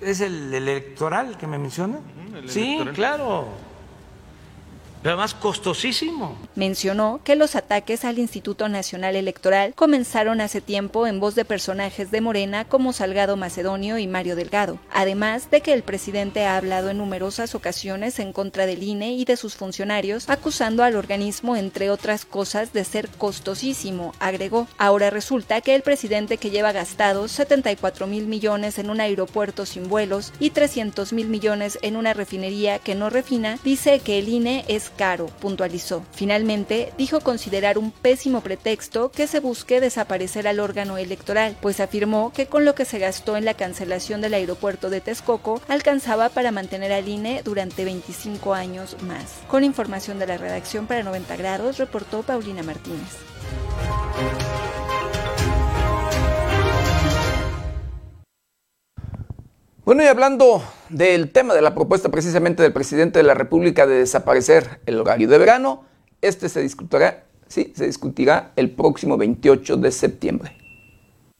[0.00, 2.00] ¿Es el, electoral que me menciona?
[2.48, 2.94] sí, electoral.
[2.94, 3.48] claro
[5.08, 6.36] además costosísimo.
[6.54, 12.10] Mencionó que los ataques al Instituto Nacional Electoral comenzaron hace tiempo en voz de personajes
[12.10, 16.90] de Morena como Salgado Macedonio y Mario Delgado, además de que el presidente ha hablado
[16.90, 21.90] en numerosas ocasiones en contra del INE y de sus funcionarios, acusando al organismo, entre
[21.90, 24.66] otras cosas, de ser costosísimo, agregó.
[24.78, 29.88] Ahora resulta que el presidente que lleva gastados 74 mil millones en un aeropuerto sin
[29.88, 34.64] vuelos y 300 mil millones en una refinería que no refina, dice que el INE
[34.68, 36.02] es caro, puntualizó.
[36.12, 42.32] Finalmente, dijo considerar un pésimo pretexto que se busque desaparecer al órgano electoral, pues afirmó
[42.32, 46.52] que con lo que se gastó en la cancelación del aeropuerto de Texcoco alcanzaba para
[46.52, 49.40] mantener al INE durante 25 años más.
[49.48, 53.18] Con información de la redacción para 90 grados, reportó Paulina Martínez.
[59.84, 63.96] Bueno, y hablando del tema de la propuesta precisamente del presidente de la República de
[63.96, 65.84] desaparecer el horario de verano,
[66.20, 70.63] este se discutirá, sí, se discutirá el próximo 28 de septiembre.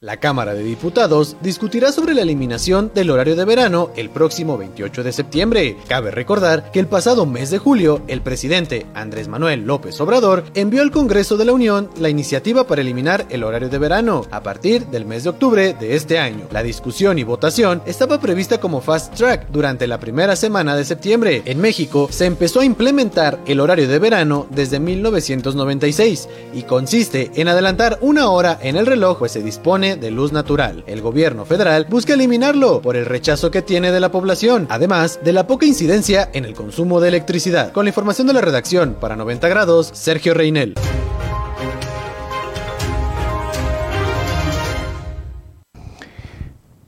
[0.01, 5.03] La Cámara de Diputados discutirá sobre la eliminación del horario de verano el próximo 28
[5.05, 5.77] de septiembre.
[5.87, 10.81] Cabe recordar que el pasado mes de julio, el presidente Andrés Manuel López Obrador envió
[10.81, 14.85] al Congreso de la Unión la iniciativa para eliminar el horario de verano a partir
[14.87, 16.45] del mes de octubre de este año.
[16.51, 21.41] La discusión y votación estaba prevista como fast track durante la primera semana de septiembre.
[21.45, 27.47] En México se empezó a implementar el horario de verano desde 1996 y consiste en
[27.47, 30.83] adelantar una hora en el reloj pues se dispone de luz natural.
[30.87, 35.31] El gobierno federal busca eliminarlo por el rechazo que tiene de la población, además de
[35.31, 37.71] la poca incidencia en el consumo de electricidad.
[37.71, 40.73] Con la información de la redacción para 90 grados, Sergio Reinel.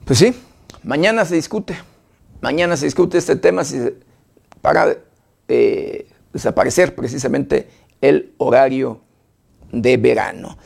[0.03, 0.33] Pues sí,
[0.83, 1.77] mañana se discute.
[2.41, 3.77] Mañana se discute este tema si
[4.61, 4.95] para
[5.47, 7.67] eh, desaparecer precisamente
[8.01, 9.01] el horario
[9.71, 10.57] de verano.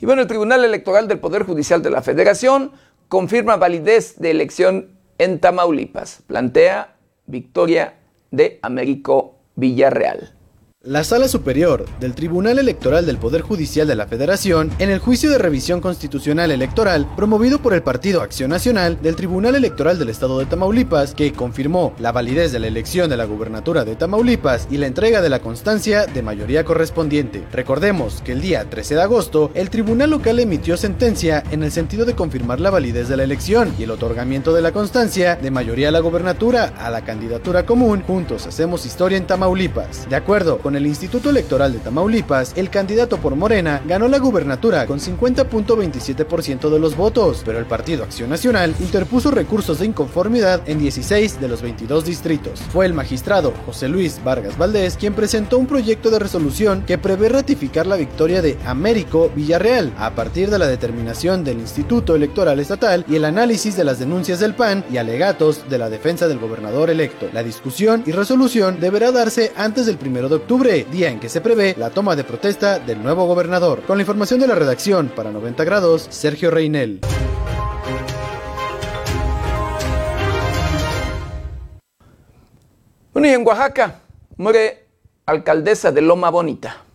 [0.00, 2.72] Y bueno, el Tribunal Electoral del Poder Judicial de la Federación
[3.08, 6.22] confirma validez de elección en Tamaulipas.
[6.26, 7.94] Plantea victoria
[8.30, 10.37] de Américo Villarreal.
[10.84, 15.28] La Sala Superior del Tribunal Electoral del Poder Judicial de la Federación, en el juicio
[15.28, 20.38] de revisión constitucional electoral promovido por el Partido Acción Nacional del Tribunal Electoral del Estado
[20.38, 24.76] de Tamaulipas, que confirmó la validez de la elección de la gubernatura de Tamaulipas y
[24.76, 27.42] la entrega de la constancia de mayoría correspondiente.
[27.50, 32.04] Recordemos que el día 13 de agosto, el Tribunal Local emitió sentencia en el sentido
[32.04, 35.88] de confirmar la validez de la elección y el otorgamiento de la constancia de mayoría
[35.88, 40.08] a la gubernatura a la candidatura común Juntos Hacemos Historia en Tamaulipas.
[40.08, 44.84] De acuerdo con el Instituto Electoral de Tamaulipas, el candidato por Morena ganó la gubernatura
[44.84, 50.78] con 50.27% de los votos, pero el Partido Acción Nacional interpuso recursos de inconformidad en
[50.78, 52.60] 16 de los 22 distritos.
[52.70, 57.30] Fue el magistrado José Luis Vargas Valdés quien presentó un proyecto de resolución que prevé
[57.30, 63.06] ratificar la victoria de Américo Villarreal a partir de la determinación del Instituto Electoral Estatal
[63.08, 66.90] y el análisis de las denuncias del PAN y alegatos de la defensa del gobernador
[66.90, 67.26] electo.
[67.32, 71.40] La discusión y resolución deberá darse antes del 1 de octubre día en que se
[71.40, 73.82] prevé la toma de protesta del nuevo gobernador.
[73.82, 77.00] Con la información de la redacción para 90 grados, Sergio Reinel.
[83.12, 84.00] Bueno, y en Oaxaca
[84.36, 84.88] muere
[85.26, 86.87] alcaldesa de Loma Bonita.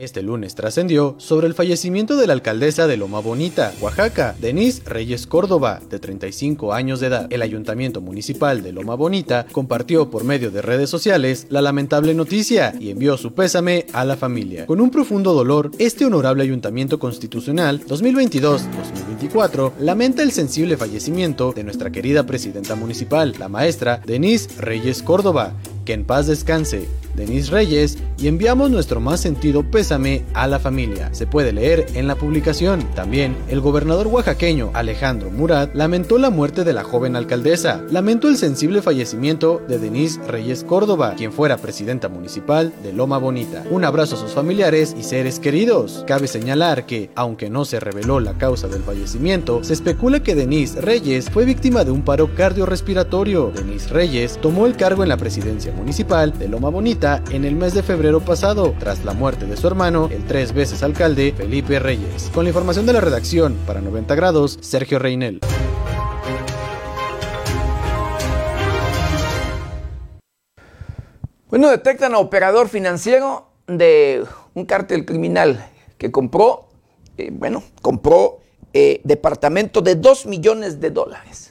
[0.00, 5.26] Este lunes trascendió sobre el fallecimiento de la alcaldesa de Loma Bonita, Oaxaca, Denise Reyes
[5.26, 7.26] Córdoba, de 35 años de edad.
[7.28, 12.72] El ayuntamiento municipal de Loma Bonita compartió por medio de redes sociales la lamentable noticia
[12.80, 14.64] y envió su pésame a la familia.
[14.64, 21.92] Con un profundo dolor, este honorable ayuntamiento constitucional 2022-2024 lamenta el sensible fallecimiento de nuestra
[21.92, 25.52] querida presidenta municipal, la maestra Denise Reyes Córdoba,
[25.84, 26.88] que en paz descanse.
[27.14, 31.08] Denise Reyes y enviamos nuestro más sentido pésame a la familia.
[31.12, 32.82] Se puede leer en la publicación.
[32.94, 37.82] También, el gobernador oaxaqueño Alejandro Murat lamentó la muerte de la joven alcaldesa.
[37.90, 43.64] Lamentó el sensible fallecimiento de Denise Reyes Córdoba, quien fuera presidenta municipal de Loma Bonita.
[43.70, 46.04] Un abrazo a sus familiares y seres queridos.
[46.06, 50.80] Cabe señalar que, aunque no se reveló la causa del fallecimiento, se especula que Denise
[50.80, 53.50] Reyes fue víctima de un paro cardiorrespiratorio.
[53.54, 57.72] Denise Reyes tomó el cargo en la presidencia municipal de Loma Bonita en el mes
[57.72, 62.30] de febrero pasado, tras la muerte de su hermano, el tres veces alcalde Felipe Reyes.
[62.34, 65.40] Con la información de la redacción para 90 grados, Sergio Reinel.
[71.48, 76.68] Bueno, detectan a operador financiero de un cártel criminal que compró,
[77.16, 78.40] eh, bueno, compró
[78.74, 81.49] eh, departamento de 2 millones de dólares.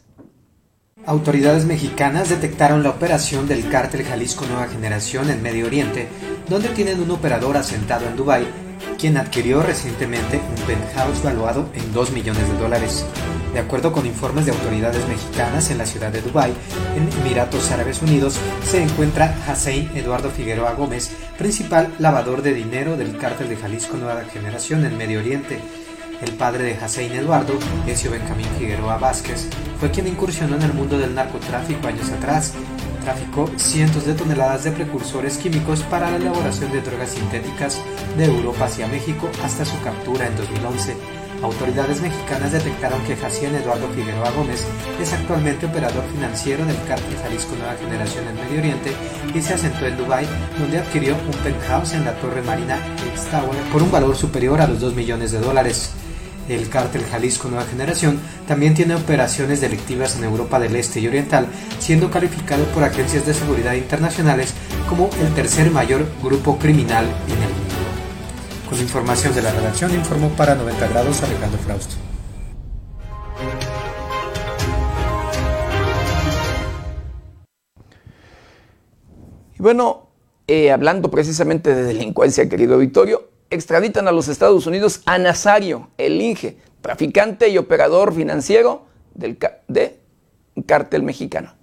[1.06, 6.10] Autoridades mexicanas detectaron la operación del cártel Jalisco Nueva Generación en Medio Oriente,
[6.50, 8.46] donde tienen un operador asentado en Dubái,
[9.00, 13.06] quien adquirió recientemente un penthouse valuado en 2 millones de dólares.
[13.54, 16.54] De acuerdo con informes de autoridades mexicanas en la ciudad de Dubái,
[16.96, 23.18] en Emiratos Árabes Unidos, se encuentra Hussein Eduardo Figueroa Gómez, principal lavador de dinero del
[23.18, 25.60] cártel de Jalisco Nueva Generación en Medio Oriente
[26.22, 27.54] el padre de Hussein Eduardo,
[27.88, 29.48] Ezio Benjamín Figueroa Vázquez,
[29.80, 32.54] fue quien incursionó en el mundo del narcotráfico años atrás.
[33.04, 37.82] Traficó cientos de toneladas de precursores químicos para la elaboración de drogas sintéticas
[38.18, 40.98] de Europa hacia México hasta su captura en 2011.
[41.42, 44.66] Autoridades mexicanas detectaron que Hacían Eduardo Figueroa Gómez
[45.02, 48.94] es actualmente operador financiero del cártel Jalisco Nueva Generación en Medio Oriente
[49.34, 50.28] y se asentó en Dubái,
[50.60, 52.78] donde adquirió un penthouse en la Torre Marina
[53.14, 55.94] X Tower por un valor superior a los 2 millones de dólares.
[56.50, 61.46] El cártel Jalisco Nueva Generación también tiene operaciones delictivas en Europa del Este y Oriental,
[61.78, 64.56] siendo calificado por agencias de seguridad internacionales
[64.90, 67.76] como el tercer mayor grupo criminal en el mundo.
[68.68, 71.96] Con información de la redacción informó para 90 grados Alejandro Frausto.
[79.60, 80.10] Y bueno,
[80.48, 86.22] eh, hablando precisamente de delincuencia, querido Victorio, extraditan a los Estados Unidos a Nazario, el
[86.22, 89.38] Inge, traficante y operador financiero del,
[89.68, 90.00] de
[90.56, 91.59] un cártel mexicano.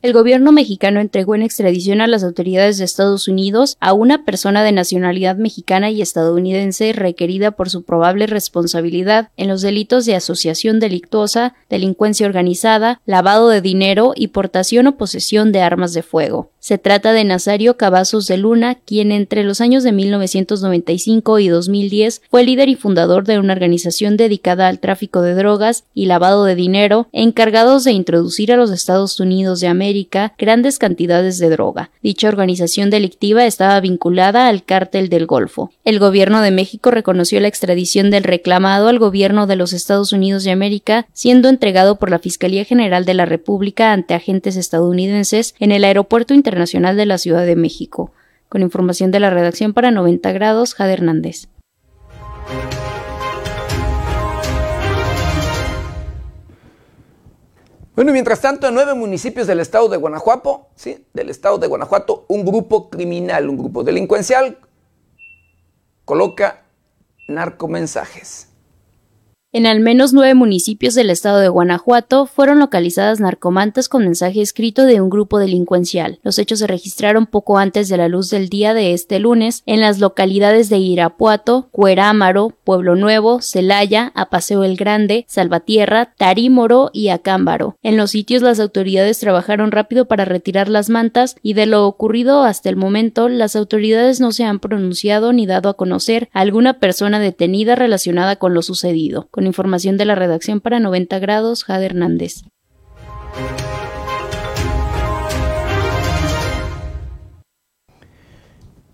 [0.00, 4.62] El gobierno mexicano entregó en extradición a las autoridades de Estados Unidos a una persona
[4.62, 10.78] de nacionalidad mexicana y estadounidense requerida por su probable responsabilidad en los delitos de asociación
[10.78, 16.52] delictuosa, delincuencia organizada, lavado de dinero y portación o posesión de armas de fuego.
[16.60, 22.22] Se trata de Nazario Cavazos de Luna, quien entre los años de 1995 y 2010
[22.30, 26.54] fue líder y fundador de una organización dedicada al tráfico de drogas y lavado de
[26.54, 29.87] dinero, encargados de introducir a los Estados Unidos de América
[30.38, 31.90] grandes cantidades de droga.
[32.02, 35.70] Dicha organización delictiva estaba vinculada al cártel del Golfo.
[35.84, 40.44] El gobierno de México reconoció la extradición del reclamado al gobierno de los Estados Unidos
[40.44, 45.72] de América, siendo entregado por la Fiscalía General de la República ante agentes estadounidenses en
[45.72, 48.12] el aeropuerto internacional de la Ciudad de México.
[48.48, 51.48] Con información de la redacción para 90 grados, Jade Hernández.
[57.98, 61.04] Bueno, mientras tanto, en nueve municipios del estado de Guanajuato, ¿sí?
[61.14, 64.56] del estado de Guanajuato, un grupo criminal, un grupo delincuencial,
[66.04, 66.62] coloca
[67.26, 68.47] narcomensajes.
[69.50, 74.84] En al menos nueve municipios del estado de Guanajuato fueron localizadas narcomantas con mensaje escrito
[74.84, 76.20] de un grupo delincuencial.
[76.22, 79.80] Los hechos se registraron poco antes de la luz del día de este lunes en
[79.80, 87.78] las localidades de Irapuato, Cuerámaro, Pueblo Nuevo, Celaya, Apaseo el Grande, Salvatierra, Tarímoro y Acámbaro.
[87.82, 92.42] En los sitios las autoridades trabajaron rápido para retirar las mantas y de lo ocurrido
[92.42, 96.80] hasta el momento las autoridades no se han pronunciado ni dado a conocer a alguna
[96.80, 99.26] persona detenida relacionada con lo sucedido.
[99.38, 102.42] Con información de la redacción para 90 grados, Jade Hernández.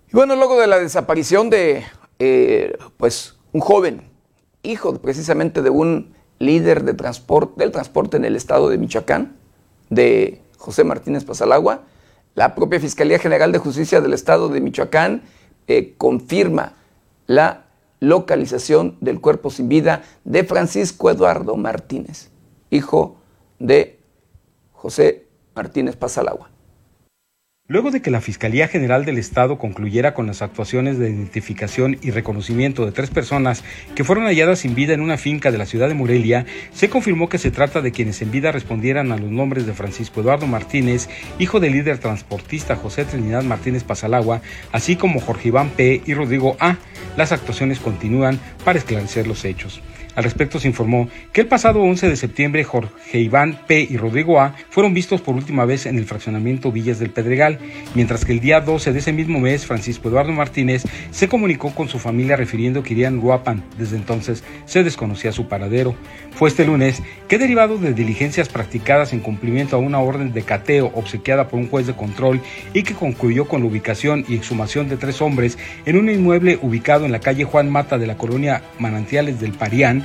[0.07, 1.83] Y bueno, luego de la desaparición de
[2.19, 4.03] eh, pues un joven,
[4.61, 9.37] hijo precisamente de un líder de transporte, del transporte en el estado de Michoacán,
[9.89, 11.85] de José Martínez Pasalagua,
[12.35, 15.23] la propia Fiscalía General de Justicia del estado de Michoacán
[15.65, 16.73] eh, confirma
[17.25, 17.64] la
[17.99, 22.29] localización del cuerpo sin vida de Francisco Eduardo Martínez,
[22.69, 23.17] hijo
[23.59, 23.99] de
[24.73, 26.54] José Martínez Pasalagua.
[27.67, 32.11] Luego de que la Fiscalía General del Estado concluyera con las actuaciones de identificación y
[32.11, 33.63] reconocimiento de tres personas
[33.95, 37.27] que fueron halladas sin vida en una finca de la ciudad de Morelia, se confirmó
[37.27, 41.09] que se trata de quienes en vida respondieran a los nombres de Francisco Eduardo Martínez,
[41.39, 46.03] hijo del líder transportista José Trinidad Martínez Pasalagua, así como Jorge Iván P.
[46.05, 46.77] y Rodrigo A.
[47.17, 49.81] Las actuaciones continúan para esclarecer los hechos.
[50.15, 53.85] Al respecto se informó que el pasado 11 de septiembre Jorge Iván P.
[53.89, 54.55] y Rodrigo A.
[54.69, 57.59] fueron vistos por última vez en el fraccionamiento Villas del Pedregal,
[57.93, 61.89] mientras que el día 12 de ese mismo mes Francisco Eduardo Martínez se comunicó con
[61.89, 63.63] su familia refiriendo que irían Guapan.
[63.77, 65.95] Desde entonces se desconocía su paradero.
[66.31, 70.91] Fue este lunes que derivado de diligencias practicadas en cumplimiento a una orden de cateo
[70.93, 72.41] obsequiada por un juez de control
[72.73, 77.05] y que concluyó con la ubicación y exhumación de tres hombres en un inmueble ubicado
[77.05, 80.04] en la calle Juan Mata de la colonia Manantiales del Parián,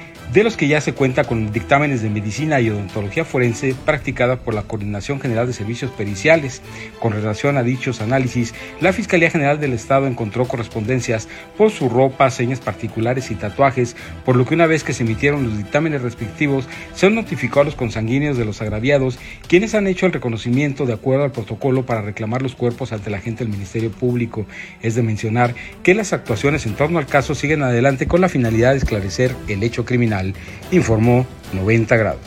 [0.33, 4.53] de los que ya se cuenta con dictámenes de medicina y odontología forense practicada por
[4.53, 6.61] la Coordinación General de Servicios Periciales.
[7.01, 11.27] Con relación a dichos análisis, la Fiscalía General del Estado encontró correspondencias
[11.57, 15.43] por su ropa, señas particulares y tatuajes, por lo que una vez que se emitieron
[15.43, 19.19] los dictámenes respectivos, se notificó a los consanguíneos de los agraviados,
[19.49, 23.19] quienes han hecho el reconocimiento de acuerdo al protocolo para reclamar los cuerpos ante la
[23.19, 24.45] gente del Ministerio Público.
[24.81, 28.71] Es de mencionar que las actuaciones en torno al caso siguen adelante con la finalidad
[28.71, 30.20] de esclarecer el hecho criminal
[30.71, 32.21] informó 90 grados.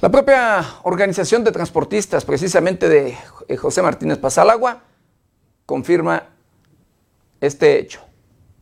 [0.00, 3.16] La propia organización de transportistas, precisamente de
[3.48, 4.82] eh, José Martínez Pasalagua,
[5.66, 6.22] confirma
[7.40, 8.07] este hecho.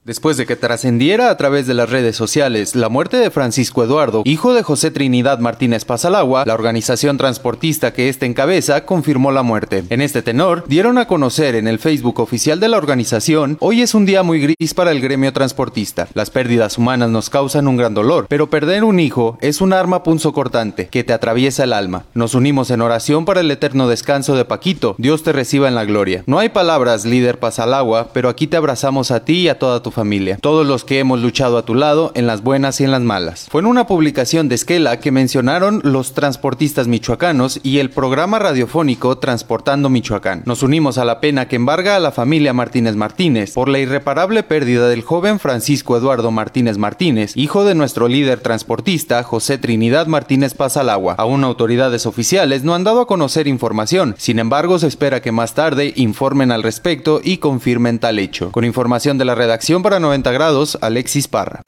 [0.06, 4.22] Después de que trascendiera a través de las redes sociales la muerte de Francisco Eduardo,
[4.24, 9.82] hijo de José Trinidad Martínez Pasalagua, la organización transportista que éste encabeza confirmó la muerte.
[9.90, 13.94] En este tenor, dieron a conocer en el Facebook oficial de la organización, hoy es
[13.96, 16.06] un día muy gris para el gremio transportista.
[16.14, 20.04] Las pérdidas humanas nos causan un gran dolor, pero perder un hijo es un arma
[20.04, 22.04] punzocortante que te atraviesa el alma.
[22.14, 24.94] Nos unimos en oración para el eterno descanso de Paquito.
[24.98, 26.22] Dios te reciba en la gloria.
[26.26, 29.95] No hay palabras, líder Pasalagua, pero aquí te abrazamos a ti y a toda tu
[29.96, 33.00] familia, todos los que hemos luchado a tu lado en las buenas y en las
[33.00, 33.48] malas.
[33.50, 39.16] Fue en una publicación de Esquela que mencionaron los transportistas michoacanos y el programa radiofónico
[39.16, 40.42] Transportando Michoacán.
[40.44, 44.42] Nos unimos a la pena que embarga a la familia Martínez Martínez por la irreparable
[44.42, 50.52] pérdida del joven Francisco Eduardo Martínez Martínez, hijo de nuestro líder transportista José Trinidad Martínez
[50.52, 51.14] Pasalagua.
[51.16, 55.54] Aún autoridades oficiales no han dado a conocer información, sin embargo se espera que más
[55.54, 58.52] tarde informen al respecto y confirmen tal hecho.
[58.52, 61.62] Con información de la redacción para 90 grados, Alexis Parra.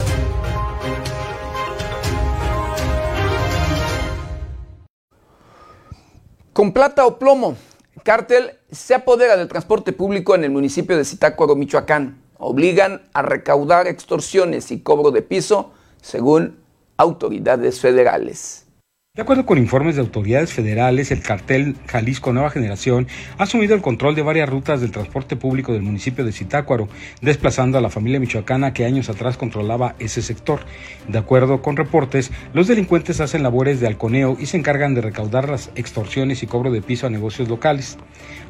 [6.52, 7.56] Con plata o plomo,
[8.02, 12.20] cártel se apodera del transporte público en el municipio de Zitácuaro, Michoacán.
[12.38, 15.70] Obligan a recaudar extorsiones y cobro de piso,
[16.02, 16.58] según
[16.96, 18.67] autoridades federales.
[19.18, 23.82] De acuerdo con informes de autoridades federales, el cartel Jalisco Nueva Generación ha asumido el
[23.82, 26.88] control de varias rutas del transporte público del municipio de Zitácuaro,
[27.20, 30.60] desplazando a la familia michoacana que años atrás controlaba ese sector.
[31.08, 35.48] De acuerdo con reportes, los delincuentes hacen labores de halconeo y se encargan de recaudar
[35.48, 37.98] las extorsiones y cobro de piso a negocios locales.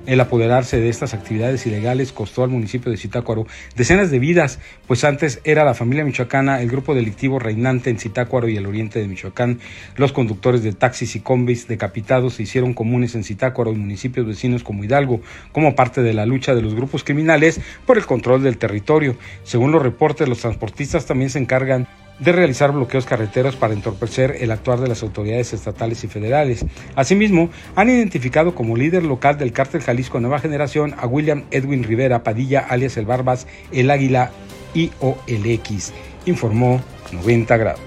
[0.09, 3.47] El apoderarse de estas actividades ilegales costó al municipio de Zitácuaro
[3.77, 8.49] decenas de vidas, pues antes era la familia michoacana el grupo delictivo reinante en Zitácuaro
[8.49, 9.61] y el oriente de Michoacán.
[9.97, 14.65] Los conductores de taxis y combis decapitados se hicieron comunes en Zitácuaro y municipios vecinos
[14.65, 15.21] como Hidalgo,
[15.53, 19.15] como parte de la lucha de los grupos criminales por el control del territorio.
[19.45, 21.87] Según los reportes, los transportistas también se encargan
[22.19, 26.65] de realizar bloqueos carreteros para entorpecer el actuar de las autoridades estatales y federales.
[26.95, 32.23] Asimismo, han identificado como líder local del cártel Jalisco Nueva Generación a William Edwin Rivera
[32.23, 34.31] Padilla, alias El Barbas, El Águila
[34.75, 35.93] y OLX,
[36.27, 36.81] informó
[37.13, 37.81] 90 grados.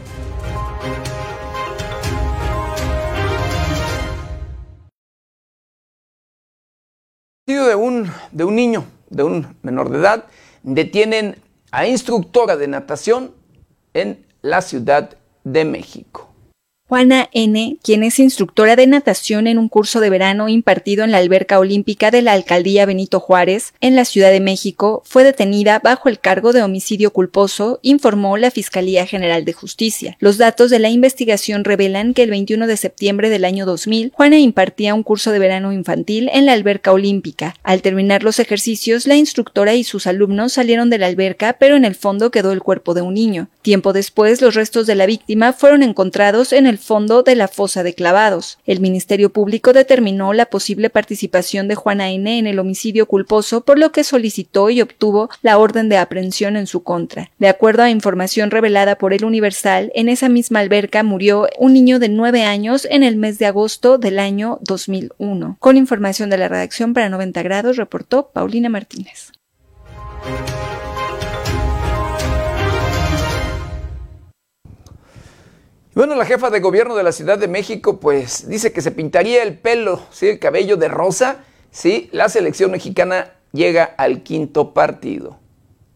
[7.72, 10.26] de un, de un niño, de un menor de edad,
[10.64, 11.38] detienen
[11.72, 13.32] a instructora de natación
[13.94, 16.31] en la Ciudad de México.
[16.92, 21.20] Juana N., quien es instructora de natación en un curso de verano impartido en la
[21.20, 26.10] alberca olímpica de la alcaldía Benito Juárez, en la Ciudad de México, fue detenida bajo
[26.10, 30.18] el cargo de homicidio culposo, informó la Fiscalía General de Justicia.
[30.20, 34.40] Los datos de la investigación revelan que el 21 de septiembre del año 2000, Juana
[34.40, 37.56] impartía un curso de verano infantil en la alberca olímpica.
[37.64, 41.86] Al terminar los ejercicios, la instructora y sus alumnos salieron de la alberca, pero en
[41.86, 43.48] el fondo quedó el cuerpo de un niño.
[43.62, 47.84] Tiempo después, los restos de la víctima fueron encontrados en el fondo de la fosa
[47.84, 48.58] de clavados.
[48.66, 52.40] El Ministerio Público determinó la posible participación de Juana N.
[52.40, 56.68] en el homicidio culposo, por lo que solicitó y obtuvo la orden de aprehensión en
[56.68, 57.32] su contra.
[57.40, 62.00] De acuerdo a información revelada por el Universal, en esa misma alberca murió un niño
[62.00, 65.58] de nueve años en el mes de agosto del año 2001.
[65.60, 69.32] Con información de la redacción para 90 grados, reportó Paulina Martínez.
[75.94, 79.44] Bueno, la jefa de gobierno de la Ciudad de México, pues dice que se pintaría
[79.44, 80.30] el pelo, ¿sí?
[80.30, 85.41] el cabello de rosa, si la selección mexicana llega al quinto partido.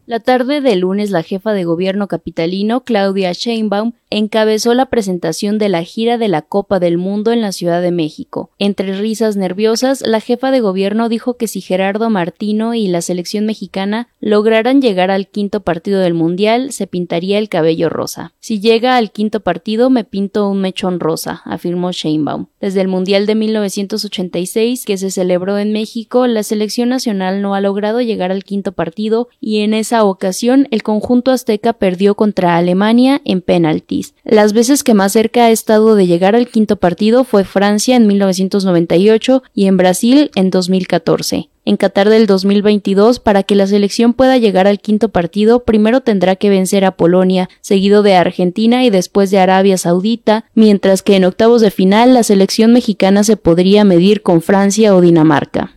[0.07, 5.67] La tarde de lunes, la jefa de gobierno capitalino, Claudia Sheinbaum, encabezó la presentación de
[5.67, 8.51] la gira de la Copa del Mundo en la Ciudad de México.
[8.59, 13.47] Entre risas nerviosas, la jefa de gobierno dijo que si Gerardo Martino y la selección
[13.47, 18.33] mexicana lograran llegar al quinto partido del Mundial, se pintaría el cabello rosa.
[18.39, 22.45] Si llega al quinto partido, me pinto un mechón rosa, afirmó Sheinbaum.
[22.61, 27.61] Desde el Mundial de 1986, que se celebró en México, la selección nacional no ha
[27.61, 33.21] logrado llegar al quinto partido y en esa ocasión el conjunto azteca perdió contra Alemania
[33.25, 34.13] en penaltis.
[34.23, 38.07] Las veces que más cerca ha estado de llegar al quinto partido fue Francia en
[38.07, 41.49] 1998 y en Brasil en 2014.
[41.67, 46.35] En Qatar del 2022, para que la selección pueda llegar al quinto partido, primero tendrá
[46.35, 51.25] que vencer a Polonia, seguido de Argentina y después de Arabia Saudita, mientras que en
[51.25, 55.74] octavos de final la selección mexicana se podría medir con Francia o Dinamarca.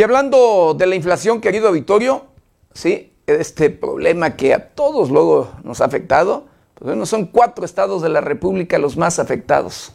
[0.00, 2.24] Y hablando de la inflación, querido auditorio,
[2.72, 8.00] sí, este problema que a todos luego nos ha afectado, pues bueno, son cuatro estados
[8.00, 9.92] de la República los más afectados.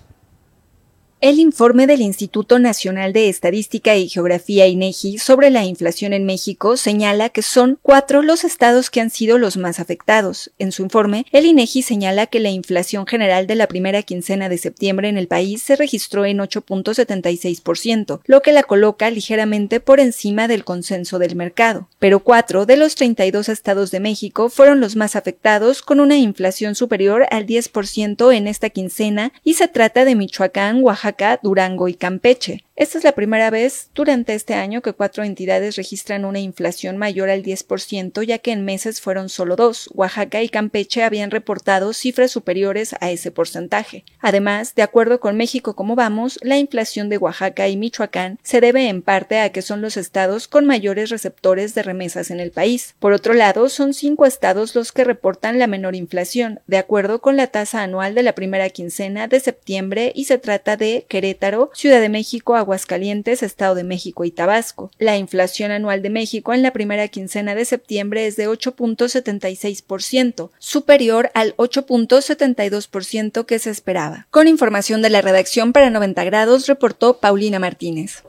[1.22, 6.76] El informe del Instituto Nacional de Estadística y Geografía INEGI sobre la inflación en México
[6.76, 10.52] señala que son cuatro los estados que han sido los más afectados.
[10.60, 14.58] En su informe, el INEGI señala que la inflación general de la primera quincena de
[14.58, 20.50] septiembre en el país se registró en 8.76%, lo que la coloca ligeramente por encima
[20.50, 21.88] del consenso del mercado.
[21.98, 26.76] Pero cuatro de los 32 estados de México fueron los más afectados con una inflación
[26.76, 31.05] superior al 10% en esta quincena y se trata de Michoacán, Oaxaca,
[31.42, 32.64] Durango y Campeche.
[32.78, 37.30] Esta es la primera vez durante este año que cuatro entidades registran una inflación mayor
[37.30, 39.90] al 10%, ya que en meses fueron solo dos.
[39.94, 44.04] Oaxaca y Campeche habían reportado cifras superiores a ese porcentaje.
[44.20, 48.90] Además, de acuerdo con México como vamos, la inflación de Oaxaca y Michoacán se debe
[48.90, 52.94] en parte a que son los estados con mayores receptores de remesas en el país.
[53.00, 57.38] Por otro lado, son cinco estados los que reportan la menor inflación, de acuerdo con
[57.38, 62.02] la tasa anual de la primera quincena de septiembre, y se trata de Querétaro, Ciudad
[62.02, 64.90] de México, Aguascalientes, Estado de México y Tabasco.
[64.98, 71.30] La inflación anual de México en la primera quincena de septiembre es de 8.76%, superior
[71.36, 74.26] al 8.72% que se esperaba.
[74.32, 78.24] Con información de la redacción para 90 grados, reportó Paulina Martínez.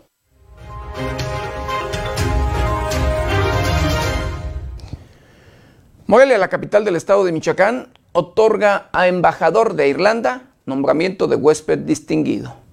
[6.07, 11.78] Morelia, la capital del estado de Michoacán, otorga a embajador de Irlanda nombramiento de huésped
[11.78, 12.66] distinguido.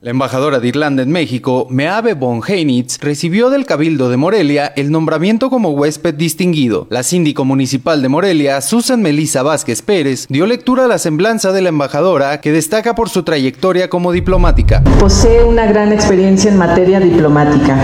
[0.00, 4.92] La embajadora de Irlanda en México, Meave von Heinitz, recibió del Cabildo de Morelia el
[4.92, 6.86] nombramiento como huésped distinguido.
[6.88, 11.62] La síndico municipal de Morelia, Susan Melissa Vázquez Pérez, dio lectura a la semblanza de
[11.62, 14.84] la embajadora que destaca por su trayectoria como diplomática.
[15.00, 17.76] Posee una gran experiencia en materia diplomática.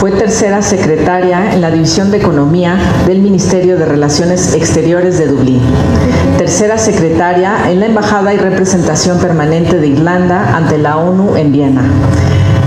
[0.00, 5.60] Fue tercera secretaria en la División de Economía del Ministerio de Relaciones Exteriores de Dublín.
[6.38, 11.82] Tercera secretaria en la Embajada y Representación Permanente de Irlanda ante la ONU en Viena.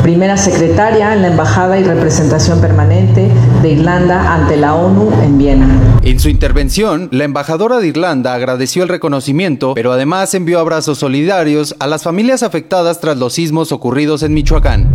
[0.03, 3.29] Primera secretaria en la Embajada y Representación Permanente
[3.63, 5.67] de Irlanda ante la ONU en Viena.
[6.03, 11.75] En su intervención, la embajadora de Irlanda agradeció el reconocimiento, pero además envió abrazos solidarios
[11.79, 14.91] a las familias afectadas tras los sismos ocurridos en Michoacán.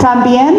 [0.00, 0.54] También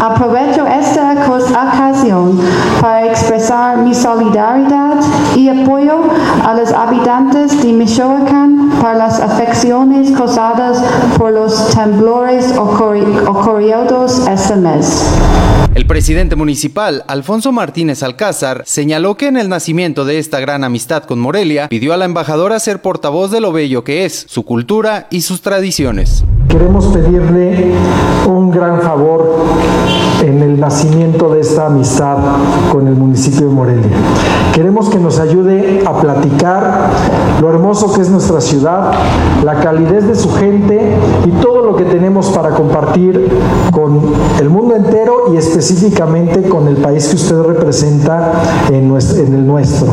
[0.00, 2.40] aprovecho esta ocasión
[2.80, 4.96] para expresar mi solidaridad
[5.36, 6.02] y apoyo
[6.44, 10.82] a los habitantes de Michoacán para las afecciones causadas
[11.16, 15.06] por los temblores ocurridos este mes.
[15.74, 21.04] El presidente municipal, Alfonso Martínez Alcázar, señaló que en el nacimiento de esta gran amistad
[21.04, 25.06] con Morelia, pidió a la embajadora ser portavoz de lo bello que es, su cultura
[25.10, 26.24] y sus tradiciones.
[26.52, 27.72] Queremos pedirle
[28.28, 29.36] un gran favor
[30.20, 32.18] en el nacimiento de esta amistad
[32.70, 33.90] con el municipio de Morelia.
[34.52, 36.90] Queremos que nos ayude a platicar
[37.40, 38.92] lo hermoso que es nuestra ciudad,
[39.42, 40.78] la calidez de su gente
[41.24, 43.28] y todo lo que tenemos para compartir
[43.72, 48.32] con el mundo entero y específicamente con el país que usted representa
[48.68, 49.88] en, el nuestro,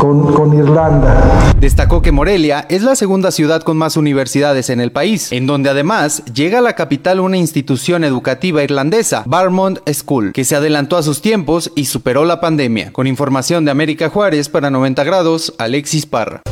[0.00, 1.22] con, con Irlanda.
[1.60, 5.70] Destacó que Morelia es la segunda ciudad con más universidades en el país, en donde
[5.70, 5.91] además
[6.32, 11.20] llega a la capital una institución educativa irlandesa, Barmont School, que se adelantó a sus
[11.20, 12.92] tiempos y superó la pandemia.
[12.92, 16.42] Con información de América Juárez para 90 grados, Alexis Parra.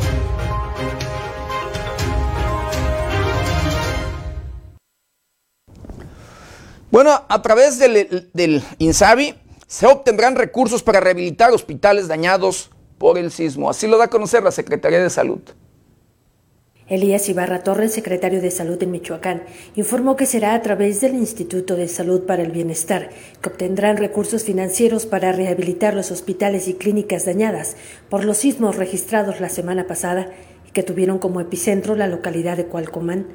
[6.91, 9.35] Bueno, a través del, del INSABI
[9.65, 13.69] se obtendrán recursos para rehabilitar hospitales dañados por el sismo.
[13.69, 15.39] Así lo da a conocer la Secretaría de Salud.
[16.91, 19.43] Elías Ibarra Torres, secretario de Salud en Michoacán,
[19.77, 23.11] informó que será a través del Instituto de Salud para el Bienestar
[23.41, 27.77] que obtendrán recursos financieros para rehabilitar los hospitales y clínicas dañadas
[28.09, 30.31] por los sismos registrados la semana pasada
[30.67, 33.27] y que tuvieron como epicentro la localidad de Cualcomán.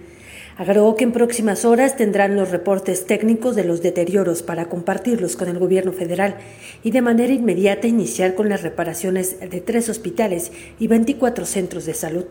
[0.58, 5.48] Agregó que en próximas horas tendrán los reportes técnicos de los deterioros para compartirlos con
[5.48, 6.36] el gobierno federal
[6.82, 11.94] y de manera inmediata iniciar con las reparaciones de tres hospitales y 24 centros de
[11.94, 12.26] salud.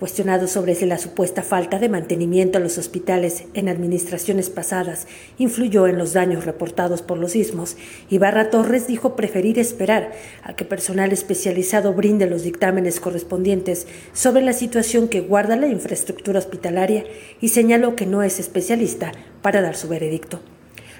[0.00, 5.86] Cuestionado sobre si la supuesta falta de mantenimiento a los hospitales en administraciones pasadas influyó
[5.86, 7.76] en los daños reportados por los sismos,
[8.08, 14.54] Ibarra Torres dijo preferir esperar a que personal especializado brinde los dictámenes correspondientes sobre la
[14.54, 17.04] situación que guarda la infraestructura hospitalaria
[17.42, 20.40] y señaló que no es especialista para dar su veredicto.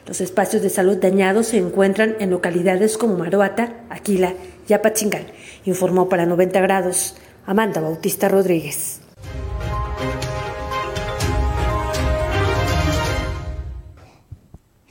[0.06, 4.34] Los espacios de salud dañados se encuentran en localidades como Maroata, Aquila
[4.68, 5.24] y Apatzingán,
[5.64, 7.16] informó para 90 grados
[7.50, 9.00] Amanda Bautista Rodríguez.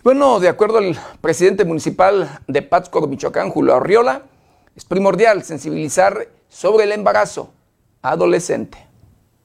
[0.04, 4.24] Bueno, de acuerdo al presidente municipal de Pátzcuaro, Michoacán, Julio Arriola,
[4.76, 7.54] es primordial sensibilizar sobre el embarazo
[8.02, 8.89] adolescente.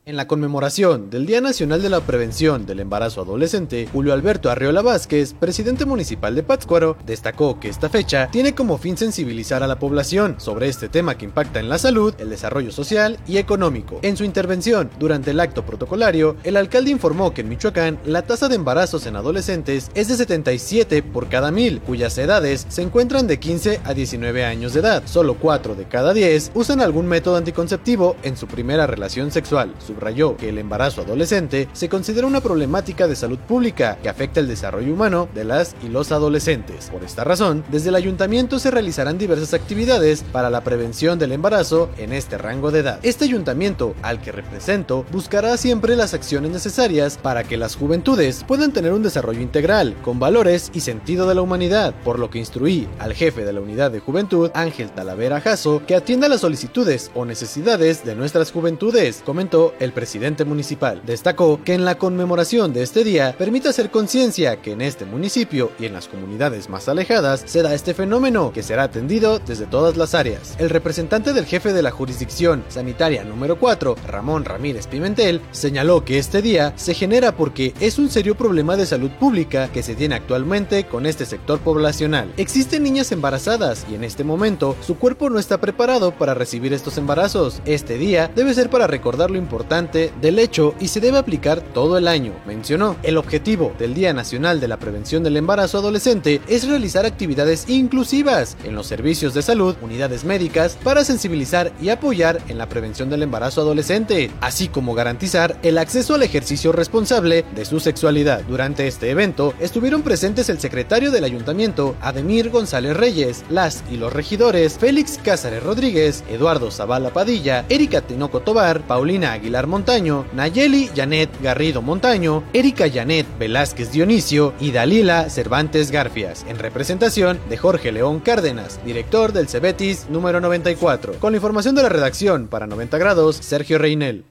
[0.07, 4.83] En la conmemoración del Día Nacional de la Prevención del Embarazo Adolescente, Julio Alberto Arriola
[4.83, 9.79] Vázquez, presidente municipal de Pátzcuaro, destacó que esta fecha tiene como fin sensibilizar a la
[9.79, 13.99] población sobre este tema que impacta en la salud, el desarrollo social y económico.
[14.03, 18.49] En su intervención durante el acto protocolario, el alcalde informó que en Michoacán la tasa
[18.49, 23.41] de embarazos en adolescentes es de 77 por cada mil, cuyas edades se encuentran de
[23.41, 25.03] 15 a 19 años de edad.
[25.07, 30.37] Solo 4 de cada 10 usan algún método anticonceptivo en su primera relación sexual subrayó
[30.37, 34.93] que el embarazo adolescente se considera una problemática de salud pública que afecta el desarrollo
[34.93, 36.91] humano de las y los adolescentes.
[36.91, 41.91] Por esta razón, desde el ayuntamiento se realizarán diversas actividades para la prevención del embarazo
[41.97, 42.99] en este rango de edad.
[43.03, 48.73] Este ayuntamiento, al que represento, buscará siempre las acciones necesarias para que las juventudes puedan
[48.73, 52.89] tener un desarrollo integral, con valores y sentido de la humanidad, por lo que instruí
[52.99, 57.25] al jefe de la unidad de juventud, Ángel Talavera Jasso, que atienda las solicitudes o
[57.25, 61.03] necesidades de nuestras juventudes, comentó presidente municipal.
[61.05, 65.73] Destacó que en la conmemoración de este día permite hacer conciencia que en este municipio
[65.79, 69.97] y en las comunidades más alejadas se da este fenómeno que será atendido desde todas
[69.97, 70.55] las áreas.
[70.59, 76.19] El representante del jefe de la jurisdicción sanitaria número 4, Ramón Ramírez Pimentel, señaló que
[76.19, 80.15] este día se genera porque es un serio problema de salud pública que se tiene
[80.15, 82.33] actualmente con este sector poblacional.
[82.37, 86.99] Existen niñas embarazadas y en este momento su cuerpo no está preparado para recibir estos
[86.99, 87.61] embarazos.
[87.65, 91.99] Este día debe ser para recordar lo importante del hecho y se debe aplicar todo
[91.99, 92.95] el año, mencionó.
[93.03, 98.57] El objetivo del Día Nacional de la Prevención del Embarazo Adolescente es realizar actividades inclusivas
[98.63, 103.25] en los servicios de salud, unidades médicas, para sensibilizar y apoyar en la prevención del
[103.25, 108.43] embarazo adolescente, así como garantizar el acceso al ejercicio responsable de su sexualidad.
[108.45, 114.13] Durante este evento estuvieron presentes el secretario del ayuntamiento, Ademir González Reyes, las y los
[114.13, 121.31] regidores, Félix Cázares Rodríguez, Eduardo Zavala Padilla, Erika Tinoco Tobar, Paulina Aguilar Montaño, Nayeli Janet
[121.41, 128.21] Garrido Montaño, Erika Janet Velázquez Dionisio y Dalila Cervantes Garfias, en representación de Jorge León
[128.21, 131.15] Cárdenas, director del Cebetis número 94.
[131.21, 134.25] Con la información de la redacción para 90 grados, Sergio Reinel.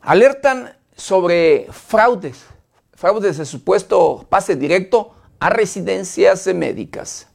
[0.00, 2.44] Alertan sobre fraudes,
[2.94, 7.29] fraudes de supuesto pase directo a residencias médicas.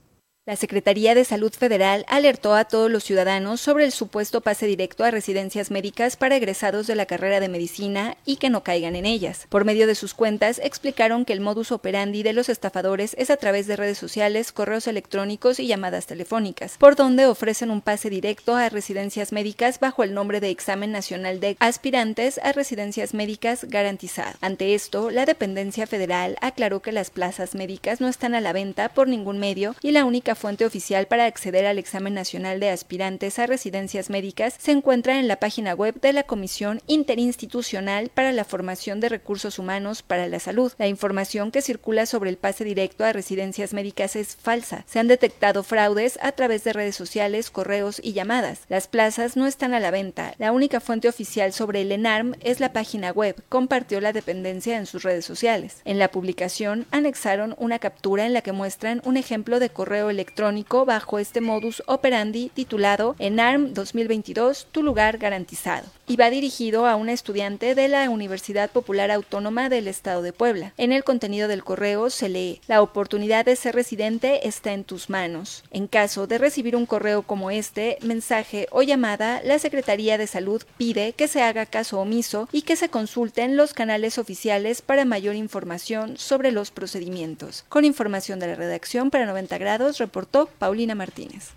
[0.47, 5.03] La Secretaría de Salud Federal alertó a todos los ciudadanos sobre el supuesto pase directo
[5.03, 9.07] a residencias médicas para egresados de la carrera de medicina y que no caigan en
[9.07, 9.47] ellas.
[9.49, 13.37] Por medio de sus cuentas, explicaron que el modus operandi de los estafadores es a
[13.37, 18.55] través de redes sociales, correos electrónicos y llamadas telefónicas, por donde ofrecen un pase directo
[18.55, 24.37] a residencias médicas bajo el nombre de Examen Nacional de Aspirantes a Residencias Médicas Garantizado.
[24.41, 28.89] Ante esto, la dependencia federal aclaró que las plazas médicas no están a la venta
[28.89, 33.39] por ningún medio y la única fuente oficial para acceder al examen nacional de aspirantes
[33.39, 38.45] a residencias médicas se encuentra en la página web de la Comisión Interinstitucional para la
[38.45, 40.73] Formación de Recursos Humanos para la Salud.
[40.77, 44.83] La información que circula sobre el pase directo a residencias médicas es falsa.
[44.87, 48.61] Se han detectado fraudes a través de redes sociales, correos y llamadas.
[48.69, 50.33] Las plazas no están a la venta.
[50.37, 54.85] La única fuente oficial sobre el ENARM es la página web, compartió la dependencia en
[54.85, 55.81] sus redes sociales.
[55.85, 60.24] En la publicación anexaron una captura en la que muestran un ejemplo de correo electrónico
[60.25, 66.95] electrónico bajo este modus operandi titulado ENARM 2022, tu lugar garantizado, y va dirigido a
[66.95, 70.73] una estudiante de la Universidad Popular Autónoma del Estado de Puebla.
[70.77, 75.11] En el contenido del correo se lee, la oportunidad de ser residente está en tus
[75.11, 75.63] manos.
[75.69, 80.63] En caso de recibir un correo como este, mensaje o llamada, la Secretaría de Salud
[80.77, 85.35] pide que se haga caso omiso y que se consulten los canales oficiales para mayor
[85.35, 87.63] información sobre los procedimientos.
[87.69, 91.51] Con información de la redacción para 90 grados, reportó Paulina Martínez.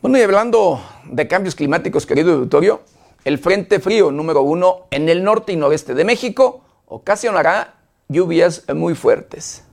[0.00, 2.80] Bueno, y hablando de cambios climáticos, querido auditorio,
[3.26, 7.74] el Frente Frío número uno en el norte y noreste de México ocasionará
[8.08, 9.63] lluvias muy fuertes.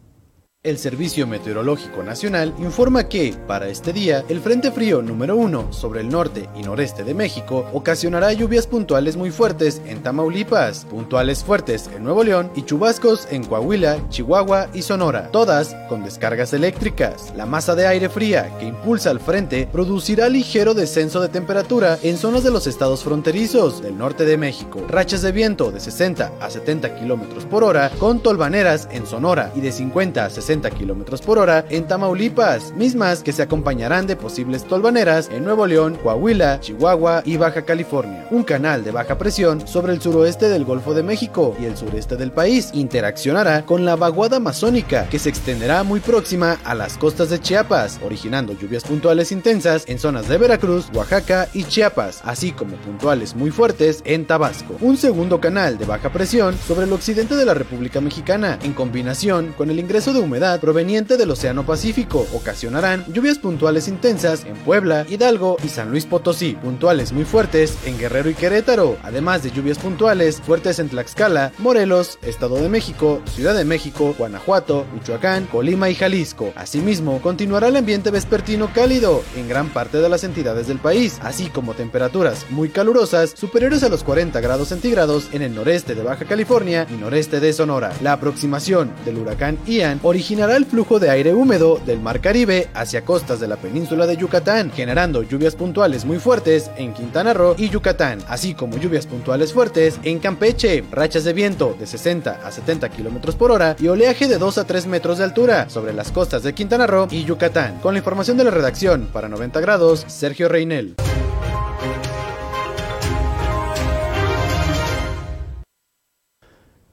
[0.64, 6.02] El Servicio Meteorológico Nacional informa que, para este día, el Frente Frío número 1 sobre
[6.02, 11.90] el norte y noreste de México ocasionará lluvias puntuales muy fuertes en Tamaulipas, puntuales fuertes
[11.96, 17.34] en Nuevo León y chubascos en Coahuila, Chihuahua y Sonora, todas con descargas eléctricas.
[17.36, 22.18] La masa de aire fría que impulsa al frente producirá ligero descenso de temperatura en
[22.18, 26.50] zonas de los estados fronterizos del norte de México, rachas de viento de 60 a
[26.52, 31.40] 70 kilómetros por hora con tolvaneras en Sonora y de 50 a 60 kilómetros por
[31.40, 37.24] hora en Tamaulipas, mismas que se acompañarán de posibles tolvaneras en Nuevo León, Coahuila, Chihuahua
[37.26, 38.28] y Baja California.
[38.32, 42.18] Un canal de baja presión sobre el suroeste del Golfo de México y el sureste
[42.18, 47.30] del país interaccionará con la vaguada amazónica que se extenderá muy próxima a las costas
[47.30, 52.76] de Chiapas, originando lluvias puntuales intensas en zonas de Veracruz, Oaxaca y Chiapas, así como
[52.78, 54.76] puntuales muy fuertes en Tabasco.
[54.82, 59.54] Un segundo canal de baja presión sobre el occidente de la República Mexicana, en combinación
[59.58, 65.06] con el ingreso de humedad proveniente del Océano Pacífico ocasionarán lluvias puntuales intensas en Puebla,
[65.08, 69.78] Hidalgo y San Luis Potosí, puntuales muy fuertes en Guerrero y Querétaro, además de lluvias
[69.78, 75.96] puntuales fuertes en Tlaxcala, Morelos, Estado de México, Ciudad de México, Guanajuato, Michoacán, Colima y
[75.96, 76.52] Jalisco.
[76.56, 81.50] Asimismo, continuará el ambiente vespertino cálido en gran parte de las entidades del país, así
[81.50, 86.26] como temperaturas muy calurosas superiores a los 40 grados centígrados en el noreste de Baja
[86.26, 87.94] California y noreste de Sonora.
[88.02, 92.70] La aproximación del huracán Ian originó originará el flujo de aire húmedo del Mar Caribe
[92.74, 97.54] hacia costas de la península de Yucatán, generando lluvias puntuales muy fuertes en Quintana Roo
[97.58, 102.50] y Yucatán, así como lluvias puntuales fuertes en Campeche, rachas de viento de 60 a
[102.50, 106.14] 70 km por hora y oleaje de 2 a 3 metros de altura sobre las
[106.14, 107.80] costas de Quintana Roo y Yucatán.
[107.82, 110.96] Con la información de la redacción para 90 grados, Sergio Reinel.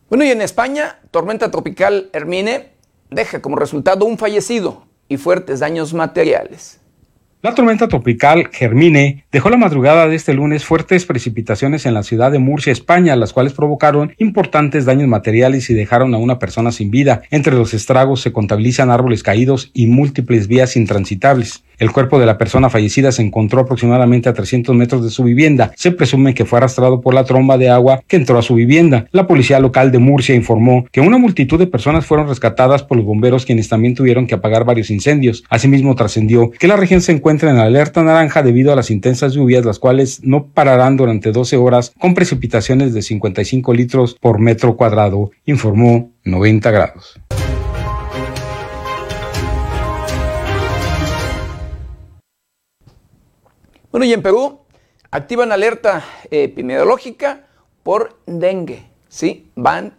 [0.09, 2.78] Bueno, y en España, tormenta tropical Hermine
[3.11, 6.81] deja como resultado un fallecido y fuertes daños materiales.
[7.41, 12.33] La tormenta tropical Germine dejó la madrugada de este lunes fuertes precipitaciones en la ciudad
[12.33, 16.91] de Murcia, España, las cuales provocaron importantes daños materiales y dejaron a una persona sin
[16.91, 17.23] vida.
[17.31, 21.63] Entre los estragos se contabilizan árboles caídos y múltiples vías intransitables.
[21.79, 25.71] El cuerpo de la persona fallecida se encontró aproximadamente a 300 metros de su vivienda.
[25.77, 29.07] Se presume que fue arrastrado por la tromba de agua que entró a su vivienda.
[29.13, 33.07] La policía local de Murcia informó que una multitud de personas fueron rescatadas por los
[33.07, 35.45] bomberos quienes también tuvieron que apagar varios incendios.
[35.51, 39.65] Asimismo trascendió que la región se encuentra en alerta naranja debido a las intensas lluvias
[39.65, 45.31] las cuales no pararán durante 12 horas con precipitaciones de 55 litros por metro cuadrado,
[45.47, 47.21] informó 90 grados.
[53.91, 54.61] Bueno, y en Perú
[55.11, 57.47] activan alerta epidemiológica
[57.83, 58.87] por dengue.
[59.09, 59.95] Sí, van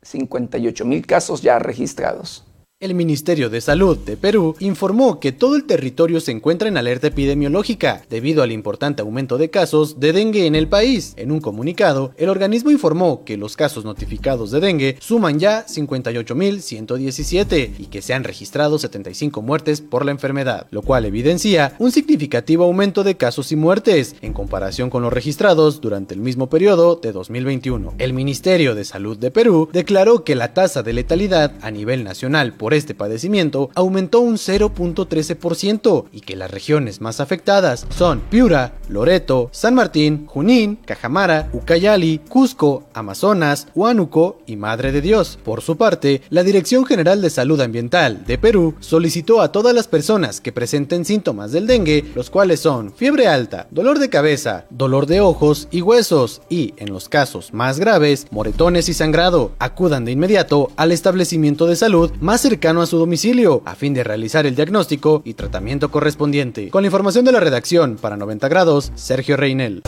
[0.00, 2.46] 58 mil casos ya registrados.
[2.82, 7.08] El Ministerio de Salud de Perú informó que todo el territorio se encuentra en alerta
[7.08, 11.12] epidemiológica debido al importante aumento de casos de dengue en el país.
[11.18, 17.72] En un comunicado, el organismo informó que los casos notificados de dengue suman ya 58.117
[17.76, 22.64] y que se han registrado 75 muertes por la enfermedad, lo cual evidencia un significativo
[22.64, 27.12] aumento de casos y muertes en comparación con los registrados durante el mismo periodo de
[27.12, 27.92] 2021.
[27.98, 32.54] El Ministerio de Salud de Perú declaró que la tasa de letalidad a nivel nacional
[32.54, 39.48] por este padecimiento aumentó un 0.13% y que las regiones más afectadas son Piura, Loreto,
[39.52, 45.38] San Martín, Junín, Cajamara, Ucayali, Cusco, Amazonas, Huánuco y Madre de Dios.
[45.42, 49.88] Por su parte, la Dirección General de Salud Ambiental de Perú solicitó a todas las
[49.88, 55.06] personas que presenten síntomas del dengue, los cuales son fiebre alta, dolor de cabeza, dolor
[55.06, 60.12] de ojos y huesos y, en los casos más graves, moretones y sangrado, acudan de
[60.12, 64.54] inmediato al establecimiento de salud más cercano a su domicilio, a fin de realizar el
[64.54, 66.68] diagnóstico y tratamiento correspondiente.
[66.68, 69.82] Con la información de la redacción para 90 grados, Sergio Reinel.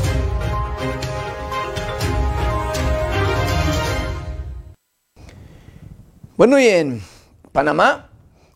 [6.39, 7.03] Bueno, y en
[7.53, 8.09] Panamá,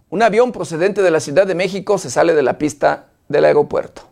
[0.09, 4.09] un avión procedente de la Ciudad de México se sale de la pista del aeropuerto.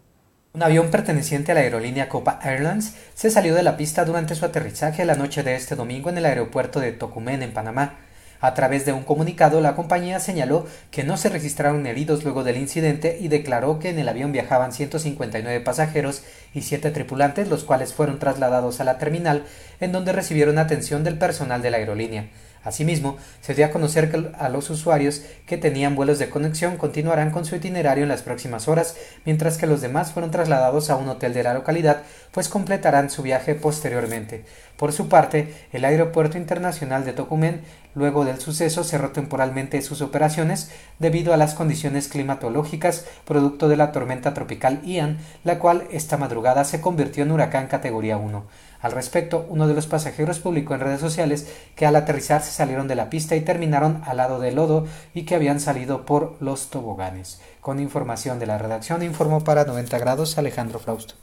[0.53, 4.45] Un avión perteneciente a la aerolínea Copa Airlines se salió de la pista durante su
[4.45, 8.04] aterrizaje la noche de este domingo en el aeropuerto de Tocumen, en Panamá.
[8.41, 12.57] A través de un comunicado, la compañía señaló que no se registraron heridos luego del
[12.57, 16.23] incidente y declaró que en el avión viajaban 159 pasajeros
[16.53, 19.45] y 7 tripulantes, los cuales fueron trasladados a la terminal,
[19.81, 22.29] en donde recibieron atención del personal de la aerolínea.
[22.65, 27.31] Asimismo, se dio a conocer que a los usuarios que tenían vuelos de conexión continuarán
[27.31, 31.09] con su itinerario en las próximas horas, mientras que los demás fueron trasladados a un
[31.09, 32.03] hotel de la localidad,
[32.33, 34.45] pues completarán su viaje posteriormente.
[34.77, 37.61] Por su parte, el Aeropuerto Internacional de Tocumen,
[37.95, 43.93] luego del suceso, cerró temporalmente sus operaciones debido a las condiciones climatológicas producto de la
[43.93, 48.45] tormenta tropical Ian, la cual esta madrugada se convirtió en huracán categoría 1.
[48.85, 52.87] Al respecto, uno de los pasajeros publicó en redes sociales que al aterrizar se salieron
[52.87, 56.69] de la pista y terminaron al lado del lodo y que habían salido por los
[56.69, 57.41] toboganes.
[57.63, 61.15] Con información de la redacción informó para 90 grados Alejandro Flausto.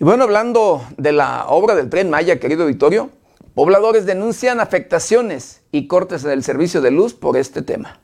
[0.00, 3.10] Y bueno, hablando de la obra del tren Maya, querido Victorio,
[3.54, 8.00] pobladores denuncian afectaciones y cortes en el servicio de luz por este tema.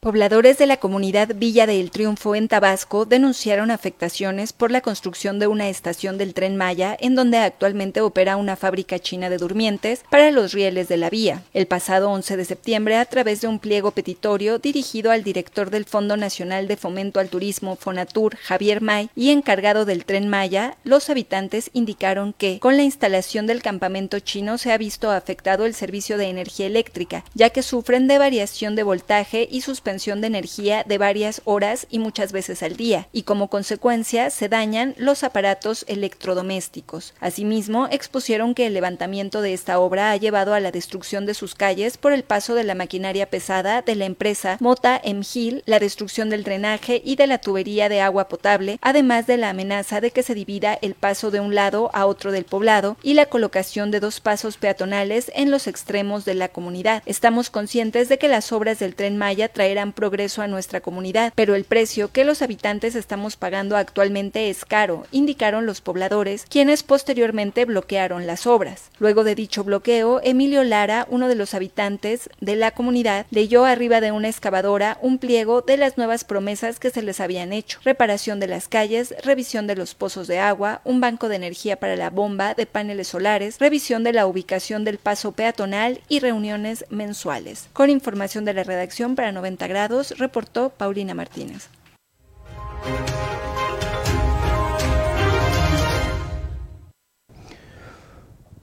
[0.00, 5.48] Pobladores de la comunidad Villa del Triunfo en Tabasco denunciaron afectaciones por la construcción de
[5.48, 10.30] una estación del tren Maya en donde actualmente opera una fábrica china de durmientes para
[10.30, 11.42] los rieles de la vía.
[11.52, 15.84] El pasado 11 de septiembre, a través de un pliego petitorio dirigido al director del
[15.84, 21.10] Fondo Nacional de Fomento al Turismo Fonatur, Javier May, y encargado del tren Maya, los
[21.10, 26.18] habitantes indicaron que con la instalación del campamento chino se ha visto afectado el servicio
[26.18, 30.98] de energía eléctrica, ya que sufren de variación de voltaje y sus de energía de
[30.98, 37.14] varias horas y muchas veces al día, y como consecuencia se dañan los aparatos electrodomésticos.
[37.20, 41.54] Asimismo, expusieron que el levantamiento de esta obra ha llevado a la destrucción de sus
[41.54, 46.28] calles por el paso de la maquinaria pesada de la empresa Mota Emgil, la destrucción
[46.28, 50.22] del drenaje y de la tubería de agua potable, además de la amenaza de que
[50.22, 54.00] se divida el paso de un lado a otro del poblado y la colocación de
[54.00, 57.02] dos pasos peatonales en los extremos de la comunidad.
[57.06, 61.54] Estamos conscientes de que las obras del tren Maya traerán progreso a nuestra comunidad, pero
[61.54, 67.64] el precio que los habitantes estamos pagando actualmente es caro, indicaron los pobladores, quienes posteriormente
[67.64, 68.90] bloquearon las obras.
[68.98, 74.00] Luego de dicho bloqueo, Emilio Lara, uno de los habitantes de la comunidad, leyó arriba
[74.00, 78.40] de una excavadora un pliego de las nuevas promesas que se les habían hecho, reparación
[78.40, 82.10] de las calles, revisión de los pozos de agua, un banco de energía para la
[82.10, 87.68] bomba de paneles solares, revisión de la ubicación del paso peatonal y reuniones mensuales.
[87.72, 91.68] Con información de la redacción para 90 grados, reportó Paulina Martínez.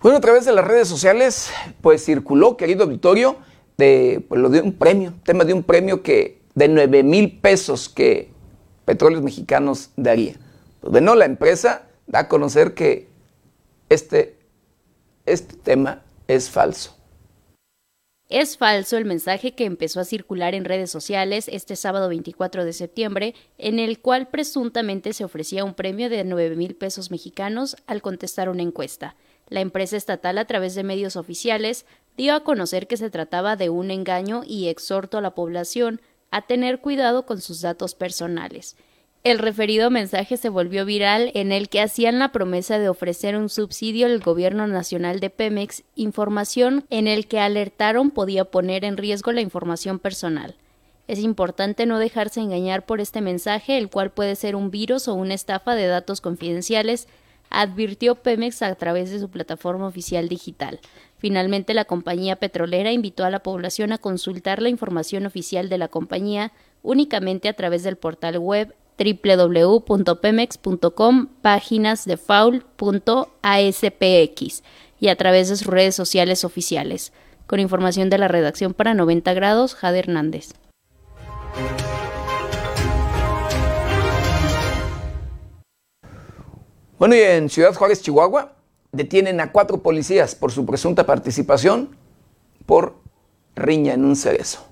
[0.02, 1.50] Bueno, a través de las redes sociales,
[1.82, 6.68] pues circuló, querido de, pues, lo de un premio, tema de un premio que de
[6.68, 8.30] 9 mil pesos que
[8.86, 10.36] Petróleos Mexicanos daría.
[10.80, 13.08] Pues bueno, la empresa da a conocer que
[13.90, 14.38] este,
[15.26, 16.95] este tema es falso.
[18.30, 22.74] Es falso el mensaje que empezó a circular en redes sociales este sábado 24 de
[22.74, 28.02] septiembre, en el cual presuntamente se ofrecía un premio de 9 mil pesos mexicanos al
[28.02, 29.16] contestar una encuesta.
[29.48, 31.86] La empresa estatal, a través de medios oficiales,
[32.18, 36.02] dio a conocer que se trataba de un engaño y exhorto a la población
[36.32, 38.76] a tener cuidado con sus datos personales.
[39.26, 43.50] El referido mensaje se volvió viral en el que hacían la promesa de ofrecer un
[43.50, 49.32] subsidio al gobierno nacional de Pemex, información en el que alertaron podía poner en riesgo
[49.32, 50.54] la información personal.
[51.08, 55.16] Es importante no dejarse engañar por este mensaje, el cual puede ser un virus o
[55.16, 57.08] una estafa de datos confidenciales,
[57.50, 60.80] advirtió Pemex a través de su plataforma oficial digital.
[61.18, 65.88] Finalmente, la compañía petrolera invitó a la población a consultar la información oficial de la
[65.88, 66.52] compañía
[66.84, 72.64] únicamente a través del portal web www.pemex.com, páginas de faul.aspx
[75.00, 77.14] y a través de sus redes sociales oficiales.
[77.48, 80.54] Con información de la redacción para 90 grados, Jade Hernández.
[86.98, 88.54] Bueno, y en Ciudad Juárez, Chihuahua,
[88.94, 91.98] detienen a cuatro policías por su presunta participación
[92.66, 92.96] por
[93.56, 94.66] riña en un cerezo.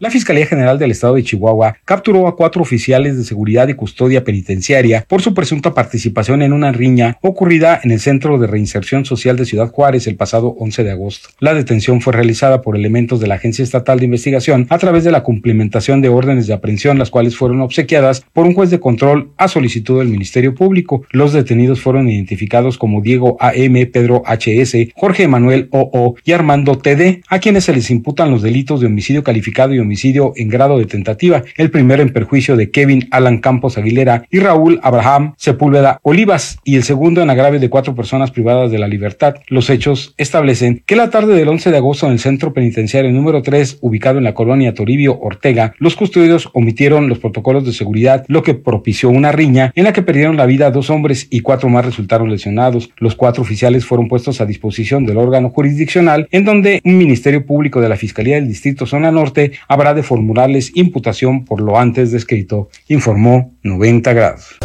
[0.00, 4.22] La Fiscalía General del Estado de Chihuahua capturó a cuatro oficiales de seguridad y custodia
[4.22, 9.36] penitenciaria por su presunta participación en una riña ocurrida en el Centro de Reinserción Social
[9.36, 11.30] de Ciudad Juárez el pasado 11 de agosto.
[11.40, 15.10] La detención fue realizada por elementos de la Agencia Estatal de Investigación a través de
[15.10, 19.32] la cumplimentación de órdenes de aprehensión, las cuales fueron obsequiadas por un juez de control
[19.36, 21.02] a solicitud del Ministerio Público.
[21.10, 26.14] Los detenidos fueron identificados como Diego A.M., Pedro H.S., Jorge Manuel O.O.
[26.24, 29.87] y Armando T.D., a quienes se les imputan los delitos de homicidio calificado y
[30.36, 34.80] en grado de tentativa, el primero en perjuicio de Kevin Alan Campos Aguilera y Raúl
[34.82, 39.36] Abraham Sepúlveda Olivas, y el segundo en agravio de cuatro personas privadas de la libertad.
[39.48, 43.42] Los hechos establecen que la tarde del 11 de agosto en el centro penitenciario número
[43.42, 48.42] 3, ubicado en la colonia Toribio Ortega, los custodios omitieron los protocolos de seguridad, lo
[48.42, 51.84] que propició una riña en la que perdieron la vida dos hombres y cuatro más
[51.84, 52.90] resultaron lesionados.
[52.98, 57.80] Los cuatro oficiales fueron puestos a disposición del órgano jurisdiccional, en donde un Ministerio Público
[57.80, 62.68] de la Fiscalía del Distrito Zona Norte habrá de formularles imputación por lo antes descrito,
[62.88, 64.58] informó 90 grados.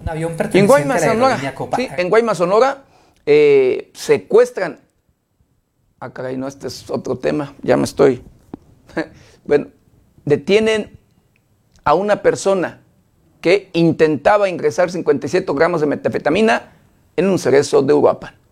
[0.00, 2.84] Un avión en Guaymas, Sonora, sí, en Guaymas, Sonora,
[3.26, 4.78] eh, secuestran.
[5.98, 8.22] Ah, caray, no, este es otro tema, ya me estoy.
[9.44, 9.66] bueno,
[10.24, 11.00] detienen
[11.82, 12.80] a una persona
[13.40, 16.74] que intentaba ingresar 57 gramos de metafetamina
[17.16, 18.45] en un cerezo de Uruapan.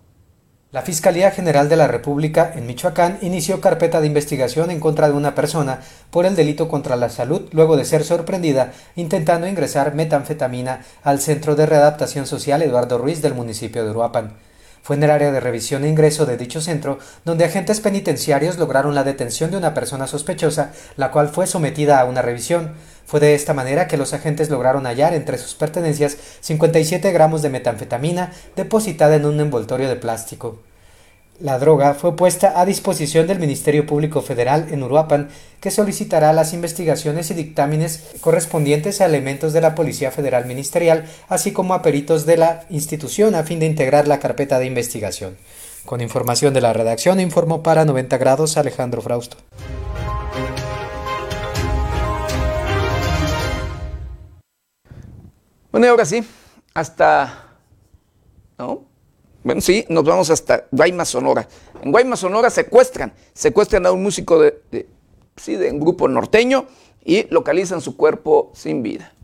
[0.74, 5.14] La Fiscalía General de la República en Michoacán inició carpeta de investigación en contra de
[5.14, 5.78] una persona
[6.10, 11.54] por el delito contra la salud luego de ser sorprendida intentando ingresar metanfetamina al Centro
[11.54, 14.32] de Readaptación Social Eduardo Ruiz del municipio de Uruapan.
[14.82, 18.96] Fue en el área de revisión e ingreso de dicho centro donde agentes penitenciarios lograron
[18.96, 22.72] la detención de una persona sospechosa, la cual fue sometida a una revisión.
[23.06, 27.50] Fue de esta manera que los agentes lograron hallar entre sus pertenencias 57 gramos de
[27.50, 30.58] metanfetamina depositada en un envoltorio de plástico.
[31.40, 35.30] La droga fue puesta a disposición del Ministerio Público Federal en Uruapan,
[35.60, 41.50] que solicitará las investigaciones y dictámenes correspondientes a elementos de la Policía Federal Ministerial, así
[41.50, 45.36] como a peritos de la institución a fin de integrar la carpeta de investigación.
[45.84, 49.36] Con información de la redacción, informó para 90 grados Alejandro Frausto.
[55.74, 56.22] Bueno, y ahora sí,
[56.72, 57.48] hasta...
[58.56, 58.84] ¿No?
[59.42, 61.48] Bueno, sí, nos vamos hasta Guaymas, Sonora.
[61.82, 64.86] En Guaymas, Sonora secuestran, secuestran a un músico de,
[65.34, 66.66] sí, de un grupo norteño
[67.04, 69.14] y localizan su cuerpo sin vida.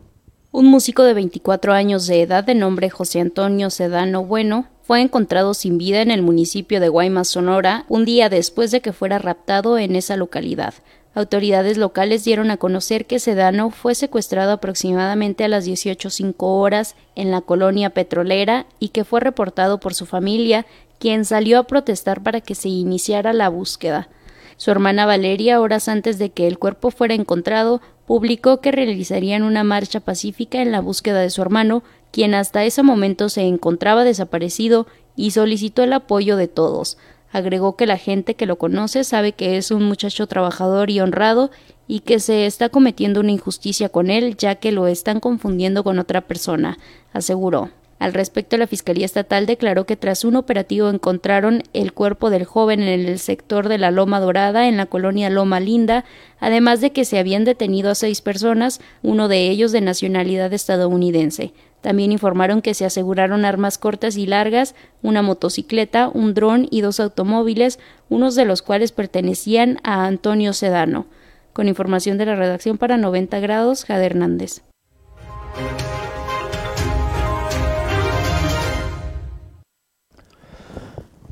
[0.50, 5.54] Un músico de 24 años de edad de nombre José Antonio Sedano Bueno fue encontrado
[5.54, 9.78] sin vida en el municipio de Guaymas, Sonora, un día después de que fuera raptado
[9.78, 10.74] en esa localidad.
[11.12, 17.32] Autoridades locales dieron a conocer que Sedano fue secuestrado aproximadamente a las 18.05 horas en
[17.32, 20.66] la colonia petrolera y que fue reportado por su familia,
[21.00, 24.08] quien salió a protestar para que se iniciara la búsqueda.
[24.56, 29.64] Su hermana Valeria, horas antes de que el cuerpo fuera encontrado, publicó que realizarían una
[29.64, 31.82] marcha pacífica en la búsqueda de su hermano,
[32.12, 34.86] quien hasta ese momento se encontraba desaparecido
[35.16, 36.98] y solicitó el apoyo de todos.
[37.32, 41.50] Agregó que la gente que lo conoce sabe que es un muchacho trabajador y honrado
[41.86, 45.98] y que se está cometiendo una injusticia con él ya que lo están confundiendo con
[45.98, 46.78] otra persona,
[47.12, 47.70] aseguró.
[48.00, 52.82] Al respecto, la Fiscalía Estatal declaró que tras un operativo encontraron el cuerpo del joven
[52.82, 56.06] en el sector de la Loma Dorada, en la colonia Loma Linda,
[56.40, 61.52] además de que se habían detenido a seis personas, uno de ellos de nacionalidad estadounidense.
[61.80, 67.00] También informaron que se aseguraron armas cortas y largas, una motocicleta, un dron y dos
[67.00, 67.78] automóviles,
[68.08, 71.06] unos de los cuales pertenecían a Antonio Sedano.
[71.52, 74.62] Con información de la redacción para 90 grados, Jade Hernández.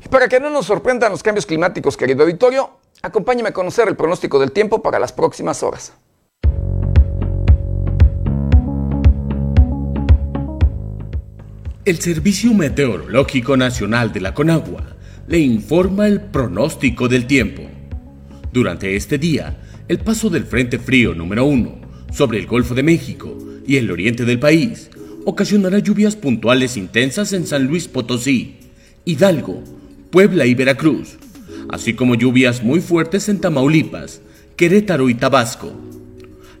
[0.09, 2.71] Para que no nos sorprendan los cambios climáticos, querido auditorio,
[3.03, 5.93] acompáñeme a conocer el pronóstico del tiempo para las próximas horas.
[11.85, 14.83] El Servicio Meteorológico Nacional de la Conagua
[15.29, 17.63] le informa el pronóstico del tiempo.
[18.51, 19.57] Durante este día,
[19.87, 21.79] el paso del Frente Frío número 1
[22.11, 24.89] sobre el Golfo de México y el oriente del país
[25.25, 28.57] ocasionará lluvias puntuales intensas en San Luis Potosí,
[29.05, 29.63] Hidalgo,
[30.11, 31.17] Puebla y Veracruz,
[31.69, 34.21] así como lluvias muy fuertes en Tamaulipas,
[34.57, 35.73] Querétaro y Tabasco.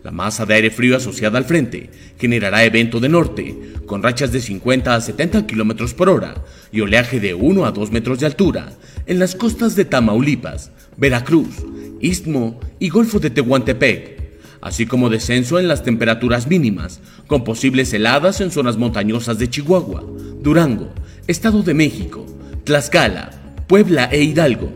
[0.03, 4.39] La masa de aire frío asociada al frente generará evento de norte, con rachas de
[4.39, 6.35] 50 a 70 km por hora
[6.71, 8.71] y oleaje de 1 a 2 metros de altura
[9.07, 11.65] en las costas de Tamaulipas, Veracruz,
[11.99, 14.19] Istmo y Golfo de Tehuantepec,
[14.61, 20.03] así como descenso en las temperaturas mínimas, con posibles heladas en zonas montañosas de Chihuahua,
[20.41, 20.93] Durango,
[21.27, 22.25] Estado de México,
[22.63, 23.31] Tlaxcala,
[23.67, 24.71] Puebla e Hidalgo.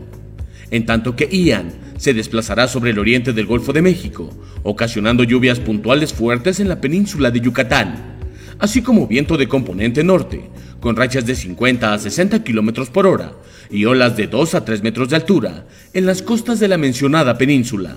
[0.70, 4.28] En tanto que Ian se desplazará sobre el oriente del Golfo de México,
[4.62, 8.18] ocasionando lluvias puntuales fuertes en la península de Yucatán,
[8.58, 10.50] así como viento de componente norte,
[10.80, 13.32] con rachas de 50 a 60 km por hora
[13.70, 15.64] y olas de 2 a 3 metros de altura
[15.94, 17.96] en las costas de la mencionada península.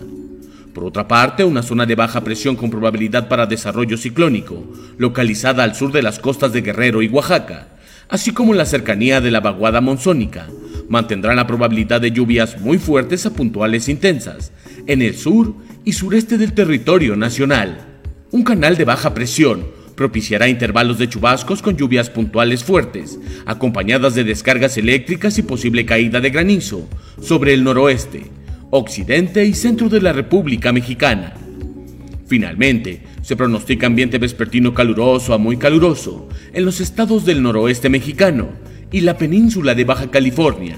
[0.73, 5.75] Por otra parte, una zona de baja presión con probabilidad para desarrollo ciclónico, localizada al
[5.75, 7.75] sur de las costas de Guerrero y Oaxaca,
[8.07, 10.47] así como en la cercanía de la vaguada monzónica,
[10.88, 14.51] mantendrán la probabilidad de lluvias muy fuertes a puntuales intensas
[14.85, 17.85] en el sur y sureste del territorio nacional.
[18.31, 19.65] Un canal de baja presión
[19.95, 26.22] propiciará intervalos de chubascos con lluvias puntuales fuertes, acompañadas de descargas eléctricas y posible caída
[26.22, 26.88] de granizo
[27.22, 28.26] sobre el noroeste,
[28.69, 31.34] occidente y centro de la República Mexicana.
[32.27, 38.49] Finalmente, se pronostica ambiente vespertino caluroso a muy caluroso en los estados del noroeste mexicano
[38.91, 40.77] y la península de Baja California.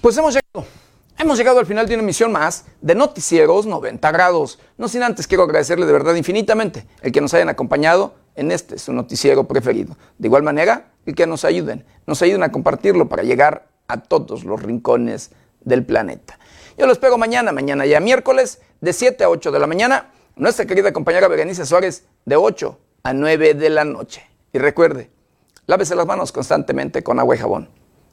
[0.00, 0.68] Pues hemos llegado.
[1.18, 4.60] Hemos llegado al final de una emisión más de Noticieros 90 grados.
[4.78, 8.78] No sin antes quiero agradecerle de verdad infinitamente el que nos hayan acompañado en este
[8.78, 9.96] su noticiero preferido.
[10.18, 14.44] De igual manera, el que nos ayuden, nos ayuden a compartirlo para llegar a todos
[14.44, 15.30] los rincones
[15.60, 16.38] del planeta.
[16.78, 20.10] Yo lo espero mañana, mañana ya miércoles, de 7 a 8 de la mañana.
[20.36, 24.22] Nuestra querida compañera Berenice Suárez, de 8 a 9 de la noche.
[24.52, 25.10] Y recuerde,
[25.66, 27.70] lávese las manos constantemente con agua y jabón.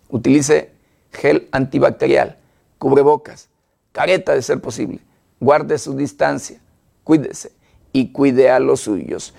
[0.09, 0.71] Utilice
[1.11, 2.37] gel antibacterial,
[2.77, 3.49] cubrebocas,
[3.91, 4.99] careta de ser posible.
[5.39, 6.59] Guarde su distancia,
[7.03, 7.51] cuídese
[7.91, 9.33] y cuide a los suyos.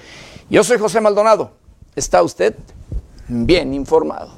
[0.51, 1.53] Yo soy José Maldonado.
[1.97, 2.55] ¿Está usted
[3.29, 4.33] bien informado?